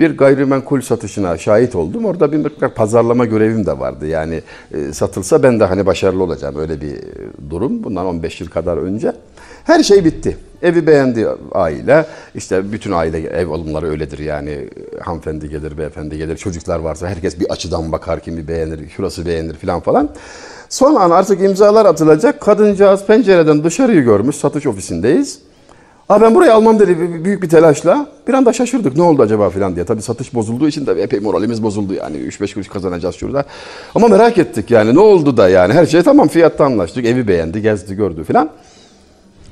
bir 0.00 0.18
gayrimenkul 0.18 0.80
satışına 0.80 1.38
şahit 1.38 1.74
oldum. 1.74 2.04
Orada 2.04 2.32
bir 2.32 2.36
miktar 2.36 2.74
pazarlama 2.74 3.24
görevim 3.24 3.66
de 3.66 3.78
vardı. 3.78 4.06
Yani 4.06 4.42
e, 4.74 4.92
satılsa 4.92 5.42
ben 5.42 5.60
de 5.60 5.64
hani 5.64 5.86
başarılı 5.86 6.22
olacağım. 6.22 6.56
Öyle 6.58 6.80
bir 6.80 6.96
durum. 7.50 7.84
Bundan 7.84 8.06
15 8.06 8.40
yıl 8.40 8.48
kadar 8.48 8.76
önce. 8.76 9.12
Her 9.66 9.82
şey 9.82 10.04
bitti. 10.04 10.36
Evi 10.62 10.86
beğendi 10.86 11.28
aile. 11.52 12.06
İşte 12.34 12.72
bütün 12.72 12.92
aile 12.92 13.18
ev 13.18 13.48
alımları 13.48 13.86
öyledir 13.86 14.18
yani. 14.18 14.68
Hanımefendi 15.00 15.48
gelir, 15.48 15.78
beyefendi 15.78 16.18
gelir. 16.18 16.36
Çocuklar 16.36 16.78
varsa 16.78 17.08
herkes 17.08 17.40
bir 17.40 17.50
açıdan 17.50 17.92
bakar. 17.92 18.20
Kimi 18.20 18.48
beğenir, 18.48 18.88
şurası 18.88 19.26
beğenir 19.26 19.54
falan 19.54 19.80
falan. 19.80 20.08
Son 20.68 20.94
an 20.94 21.10
artık 21.10 21.42
imzalar 21.42 21.86
atılacak. 21.86 22.40
Kadıncağız 22.40 23.06
pencereden 23.06 23.64
dışarıyı 23.64 24.02
görmüş. 24.02 24.36
Satış 24.36 24.66
ofisindeyiz. 24.66 25.38
Aa 26.08 26.20
ben 26.20 26.34
burayı 26.34 26.54
almam 26.54 26.78
dedi 26.78 27.24
büyük 27.24 27.42
bir 27.42 27.48
telaşla. 27.48 28.06
Bir 28.28 28.34
anda 28.34 28.52
şaşırdık 28.52 28.96
ne 28.96 29.02
oldu 29.02 29.22
acaba 29.22 29.50
falan 29.50 29.74
diye. 29.74 29.84
Tabii 29.84 30.02
satış 30.02 30.34
bozulduğu 30.34 30.68
için 30.68 30.86
de 30.86 30.92
epey 30.92 31.20
moralimiz 31.20 31.62
bozuldu 31.62 31.94
yani. 31.94 32.16
3-5 32.16 32.54
kuruş 32.54 32.68
kazanacağız 32.68 33.14
şurada. 33.14 33.44
Ama 33.94 34.08
merak 34.08 34.38
ettik 34.38 34.70
yani 34.70 34.94
ne 34.94 35.00
oldu 35.00 35.36
da 35.36 35.48
yani. 35.48 35.72
Her 35.72 35.86
şey 35.86 36.02
tamam 36.02 36.28
fiyatta 36.28 36.64
anlaştık. 36.64 37.06
Evi 37.06 37.28
beğendi, 37.28 37.62
gezdi, 37.62 37.94
gördü 37.94 38.24
falan 38.24 38.50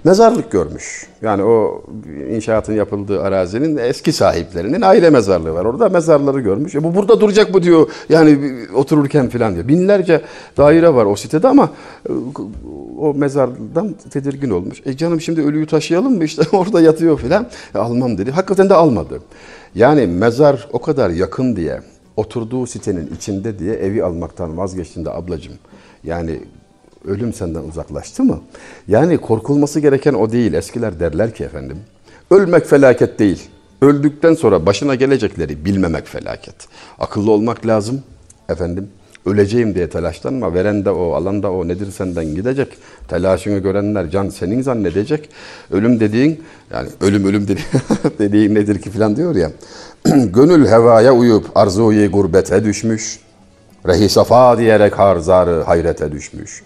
mezarlık 0.05 0.51
görmüş. 0.51 1.07
Yani 1.23 1.43
o 1.43 1.83
inşaatın 2.31 2.73
yapıldığı 2.73 3.23
arazinin 3.23 3.77
eski 3.77 4.13
sahiplerinin 4.13 4.83
aile 4.83 5.11
mezarlığı 5.11 5.55
var. 5.55 5.65
Orada 5.65 5.89
mezarları 5.89 6.41
görmüş. 6.41 6.75
E 6.75 6.85
bu 6.85 6.95
burada 6.95 7.21
duracak 7.21 7.55
bu 7.55 7.63
diyor. 7.63 7.89
Yani 8.09 8.39
otururken 8.75 9.29
falan 9.29 9.55
diyor. 9.55 9.69
Binlerce 9.69 10.23
daire 10.57 10.95
var 10.95 11.05
o 11.05 11.17
sitede 11.17 11.49
ama 11.49 11.71
e, 12.09 12.13
o 12.99 13.15
mezardan 13.15 13.95
tedirgin 14.11 14.51
olmuş. 14.51 14.83
E 14.87 14.97
canım 14.97 15.21
şimdi 15.21 15.43
ölüyü 15.43 15.67
taşıyalım 15.67 16.17
mı? 16.17 16.25
İşte 16.25 16.43
orada 16.53 16.81
yatıyor 16.81 17.19
falan. 17.19 17.47
E 17.75 17.79
almam 17.79 18.19
dedi. 18.19 18.31
Hakikaten 18.31 18.69
de 18.69 18.75
almadı. 18.75 19.21
Yani 19.75 20.07
mezar 20.07 20.69
o 20.73 20.79
kadar 20.79 21.11
yakın 21.11 21.57
diye 21.57 21.81
oturduğu 22.17 22.67
sitenin 22.67 23.11
içinde 23.17 23.59
diye 23.59 23.75
evi 23.75 24.05
almaktan 24.05 24.59
vazgeçtiğinde 24.59 25.11
ablacığım. 25.11 25.55
Yani 26.05 26.41
ölüm 27.09 27.33
senden 27.33 27.63
uzaklaştı 27.63 28.25
mı? 28.25 28.41
Yani 28.89 29.19
korkulması 29.19 29.81
gereken 29.81 30.15
o 30.15 30.33
değil. 30.33 30.53
Eskiler 30.55 31.01
derler 31.01 31.35
ki 31.35 31.45
efendim, 31.45 31.79
ölmek 32.31 32.67
felaket 32.67 33.19
değil. 33.19 33.43
Öldükten 33.83 34.35
sonra 34.35 34.67
başına 34.67 34.95
gelecekleri 34.95 35.65
bilmemek 35.65 36.07
felaket. 36.07 36.55
Akıllı 36.99 37.31
olmak 37.31 37.67
lazım 37.67 38.03
efendim. 38.49 38.89
Öleceğim 39.27 39.75
diye 39.75 39.91
telaşlanma. 39.91 40.55
Veren 40.55 40.85
de 40.85 40.91
o, 40.91 41.13
alan 41.13 41.43
da 41.43 41.53
o. 41.53 41.69
Nedir 41.69 41.91
senden 41.91 42.35
gidecek? 42.35 42.69
Telaşını 43.09 43.59
görenler 43.59 44.11
can 44.11 44.29
senin 44.29 44.63
zannedecek. 44.63 45.29
Ölüm 45.71 46.01
dediğin, 46.01 46.43
yani 46.73 46.89
ölüm 47.01 47.25
ölüm 47.25 47.43
dediğin, 47.43 47.69
dediğin 48.19 48.55
nedir 48.55 48.83
ki 48.83 48.91
falan 48.91 49.17
diyor 49.17 49.35
ya. 49.37 49.51
Gönül 50.25 50.67
hevaya 50.67 51.15
uyup 51.15 51.57
arzuyu 51.57 52.13
gurbete 52.13 52.65
düşmüş. 52.65 53.21
Rehi 53.87 54.09
safa 54.09 54.59
diyerek 54.59 54.99
harzarı 54.99 55.63
hayrete 55.63 56.13
düşmüş. 56.13 56.63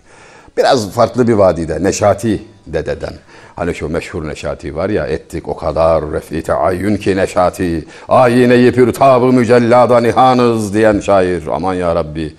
Biraz 0.59 0.91
farklı 0.91 1.29
bir 1.29 1.33
vadide. 1.33 1.83
Neşati 1.83 2.43
dededen. 2.67 3.13
Hani 3.57 3.75
şu 3.75 3.89
meşhur 3.89 4.29
Neşati 4.29 4.77
var 4.77 4.91
ya 4.91 5.07
ettik 5.07 5.49
o 5.49 5.57
kadar 5.57 6.13
refi 6.13 6.43
teayyün 6.43 6.97
ki 6.97 7.17
Neşati. 7.17 7.85
Ayine 8.09 8.73
pür 8.73 8.93
tabı 8.93 9.27
mücellada 9.27 10.01
nihanız 10.01 10.75
diyen 10.75 11.01
şair. 11.01 11.43
Aman 11.53 11.75
ya 11.75 11.95
Rabbi. 11.95 12.35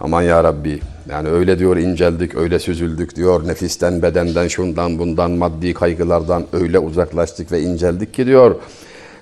Aman 0.00 0.22
ya 0.22 0.44
Rabbi. 0.44 0.80
Yani 1.10 1.28
öyle 1.28 1.58
diyor 1.58 1.76
inceldik, 1.76 2.34
öyle 2.34 2.58
süzüldük 2.58 3.16
diyor. 3.16 3.48
Nefisten, 3.48 4.02
bedenden, 4.02 4.48
şundan, 4.48 4.98
bundan, 4.98 5.30
maddi 5.30 5.74
kaygılardan 5.74 6.44
öyle 6.52 6.78
uzaklaştık 6.78 7.52
ve 7.52 7.60
inceldik 7.60 8.14
ki 8.14 8.26
diyor. 8.26 8.54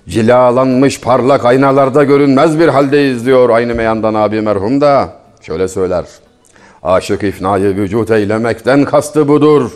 Cilalanmış 0.07 1.01
parlak 1.01 1.45
aynalarda 1.45 2.03
görünmez 2.03 2.59
bir 2.59 2.67
haldeyiz 2.67 3.25
diyor 3.25 3.49
aynı 3.49 3.75
meyandan 3.75 4.13
abi 4.13 4.41
merhum 4.41 4.81
da. 4.81 5.09
Şöyle 5.41 5.67
söyler. 5.67 6.05
Aşık 6.85 7.23
ifnayı 7.23 7.75
vücut 7.75 8.11
eylemekten 8.11 8.85
kastı 8.85 9.27
budur. 9.27 9.71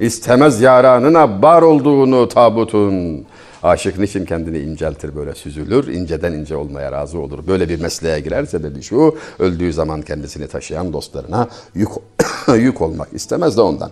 İstemez 0.00 0.60
yaranına 0.60 1.42
bar 1.42 1.62
olduğunu 1.62 2.28
tabutun. 2.28 3.24
Aşık 3.62 3.98
niçin 3.98 4.24
kendini 4.24 4.58
inceltir 4.58 5.16
böyle 5.16 5.34
süzülür, 5.34 5.86
inceden 5.86 6.32
ince 6.32 6.56
olmaya 6.56 6.92
razı 6.92 7.18
olur. 7.18 7.38
Böyle 7.46 7.68
bir 7.68 7.80
mesleğe 7.80 8.20
girerse 8.20 8.62
dedi 8.62 8.82
şu, 8.82 9.16
öldüğü 9.38 9.72
zaman 9.72 10.02
kendisini 10.02 10.48
taşıyan 10.48 10.92
dostlarına 10.92 11.48
yük, 11.74 11.88
yük 12.56 12.80
olmak 12.80 13.08
istemez 13.12 13.56
de 13.56 13.60
ondan. 13.60 13.90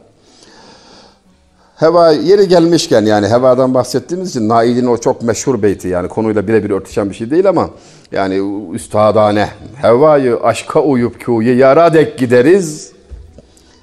Heva 1.77 2.11
yeri 2.11 2.49
gelmişken 2.49 3.03
yani 3.03 3.29
hevadan 3.29 3.75
bahsettiğimiz 3.75 4.31
için 4.31 4.49
Nail'in 4.49 4.87
o 4.87 4.97
çok 4.97 5.23
meşhur 5.23 5.63
beyti 5.63 5.89
yani 5.89 6.09
konuyla 6.09 6.49
birebir 6.49 6.71
örtüşen 6.71 7.11
bir 7.11 7.15
şey 7.15 7.31
değil 7.31 7.49
ama 7.49 7.71
yani 8.13 8.41
üstadane 8.75 9.49
hevayı 9.81 10.39
aşka 10.43 10.83
uyup 10.83 11.25
kuyu 11.25 11.59
yara 11.59 11.95
dek 11.95 12.19
gideriz 12.19 12.93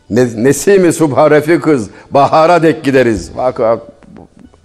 Nesimi 0.09 0.93
subha 0.93 1.31
refikız 1.31 1.89
bahara 2.11 2.63
dek 2.63 2.83
gideriz. 2.83 3.31
Bak, 3.37 3.61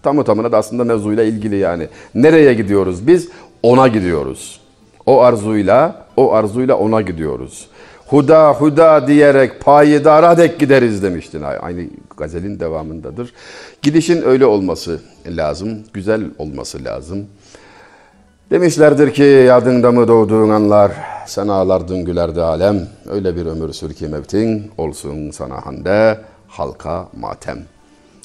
tamı 0.03 0.25
tamına 0.25 0.53
da 0.53 0.59
aslında 0.59 0.85
mevzuyla 0.85 1.25
ilgili 1.25 1.57
yani. 1.57 1.89
Nereye 2.15 2.55
gidiyoruz 2.55 3.07
biz? 3.07 3.29
Ona 3.63 3.89
gidiyoruz. 3.89 4.61
O 5.07 5.21
arzuyla, 5.21 6.07
o 6.17 6.33
arzuyla 6.33 6.77
ona 6.77 7.01
gidiyoruz. 7.01 7.67
Huda 8.07 8.53
huda 8.53 9.07
diyerek 9.07 9.61
payidara 9.61 10.37
dek 10.37 10.59
gideriz 10.59 11.03
demiştin. 11.03 11.43
Aynı 11.43 11.85
gazelin 12.17 12.61
devamındadır. 12.61 13.33
Gidişin 13.83 14.23
öyle 14.23 14.47
olması 14.47 15.01
lazım, 15.27 15.79
güzel 15.93 16.23
olması 16.39 16.85
lazım. 16.85 17.27
Demişlerdir 18.51 19.15
ki 19.15 19.23
yadında 19.23 19.93
mı 19.93 20.09
doğduğun 20.09 20.51
anlar, 20.51 20.93
sen 21.27 21.49
ağlardın 21.49 22.05
gülerdi 22.05 22.43
alem. 22.43 22.89
Öyle 23.11 23.37
bir 23.37 23.47
ömür 23.47 23.73
sür 23.73 23.95
ki 23.95 24.09
mevtin, 24.09 24.71
olsun 24.79 25.31
sana 25.31 25.67
hande, 25.67 26.21
halka 26.49 27.09
matem. 27.21 27.59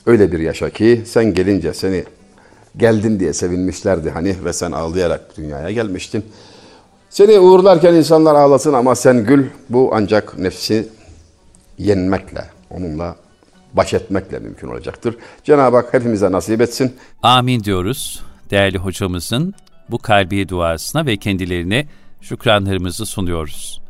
Öyle 0.05 0.31
bir 0.31 0.39
yaşa 0.39 0.69
ki 0.69 1.03
sen 1.05 1.33
gelince 1.33 1.73
seni 1.73 2.03
geldin 2.77 3.19
diye 3.19 3.33
sevinmişlerdi 3.33 4.09
hani 4.09 4.35
ve 4.45 4.53
sen 4.53 4.71
ağlayarak 4.71 5.37
dünyaya 5.37 5.71
gelmiştin. 5.71 6.25
Seni 7.09 7.39
uğurlarken 7.39 7.93
insanlar 7.93 8.35
ağlasın 8.35 8.73
ama 8.73 8.95
sen 8.95 9.25
gül. 9.25 9.45
Bu 9.69 9.91
ancak 9.93 10.37
nefsi 10.37 10.87
yenmekle, 11.77 12.45
onunla 12.69 13.15
baş 13.73 13.93
etmekle 13.93 14.39
mümkün 14.39 14.67
olacaktır. 14.67 15.15
Cenab-ı 15.43 15.75
Hak 15.77 15.93
hepimize 15.93 16.31
nasip 16.31 16.61
etsin. 16.61 16.95
Amin 17.23 17.63
diyoruz 17.63 18.23
değerli 18.49 18.77
hocamızın 18.77 19.53
bu 19.91 19.97
kalbi 19.97 20.49
duasına 20.49 21.05
ve 21.05 21.17
kendilerine 21.17 21.87
şükranlarımızı 22.21 23.05
sunuyoruz. 23.05 23.81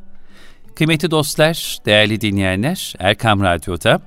Kıymetli 0.76 1.12
dostlar, 1.12 1.78
değerli 1.86 2.22
dinleyenler, 2.22 2.94
Erkam 3.00 3.44
Radyo'da 3.44 4.02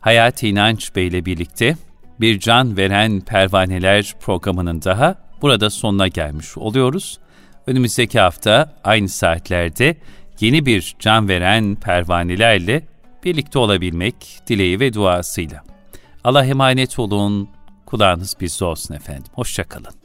Hayati 0.00 0.48
İnanç 0.48 0.96
Bey 0.96 1.06
ile 1.06 1.24
birlikte 1.24 1.76
bir 2.20 2.40
can 2.40 2.76
veren 2.76 3.20
pervaneler 3.20 4.14
programının 4.20 4.82
daha 4.82 5.14
burada 5.42 5.70
sonuna 5.70 6.08
gelmiş 6.08 6.58
oluyoruz. 6.58 7.18
Önümüzdeki 7.66 8.20
hafta 8.20 8.74
aynı 8.84 9.08
saatlerde 9.08 9.96
yeni 10.40 10.66
bir 10.66 10.96
can 10.98 11.28
veren 11.28 11.74
pervanelerle 11.74 12.82
birlikte 13.24 13.58
olabilmek 13.58 14.14
dileği 14.46 14.80
ve 14.80 14.92
duasıyla. 14.92 15.62
Allah 16.24 16.44
emanet 16.44 16.98
olun, 16.98 17.48
kulağınız 17.86 18.36
bizde 18.40 18.64
olsun 18.64 18.94
efendim. 18.94 19.32
Hoşçakalın. 19.32 19.97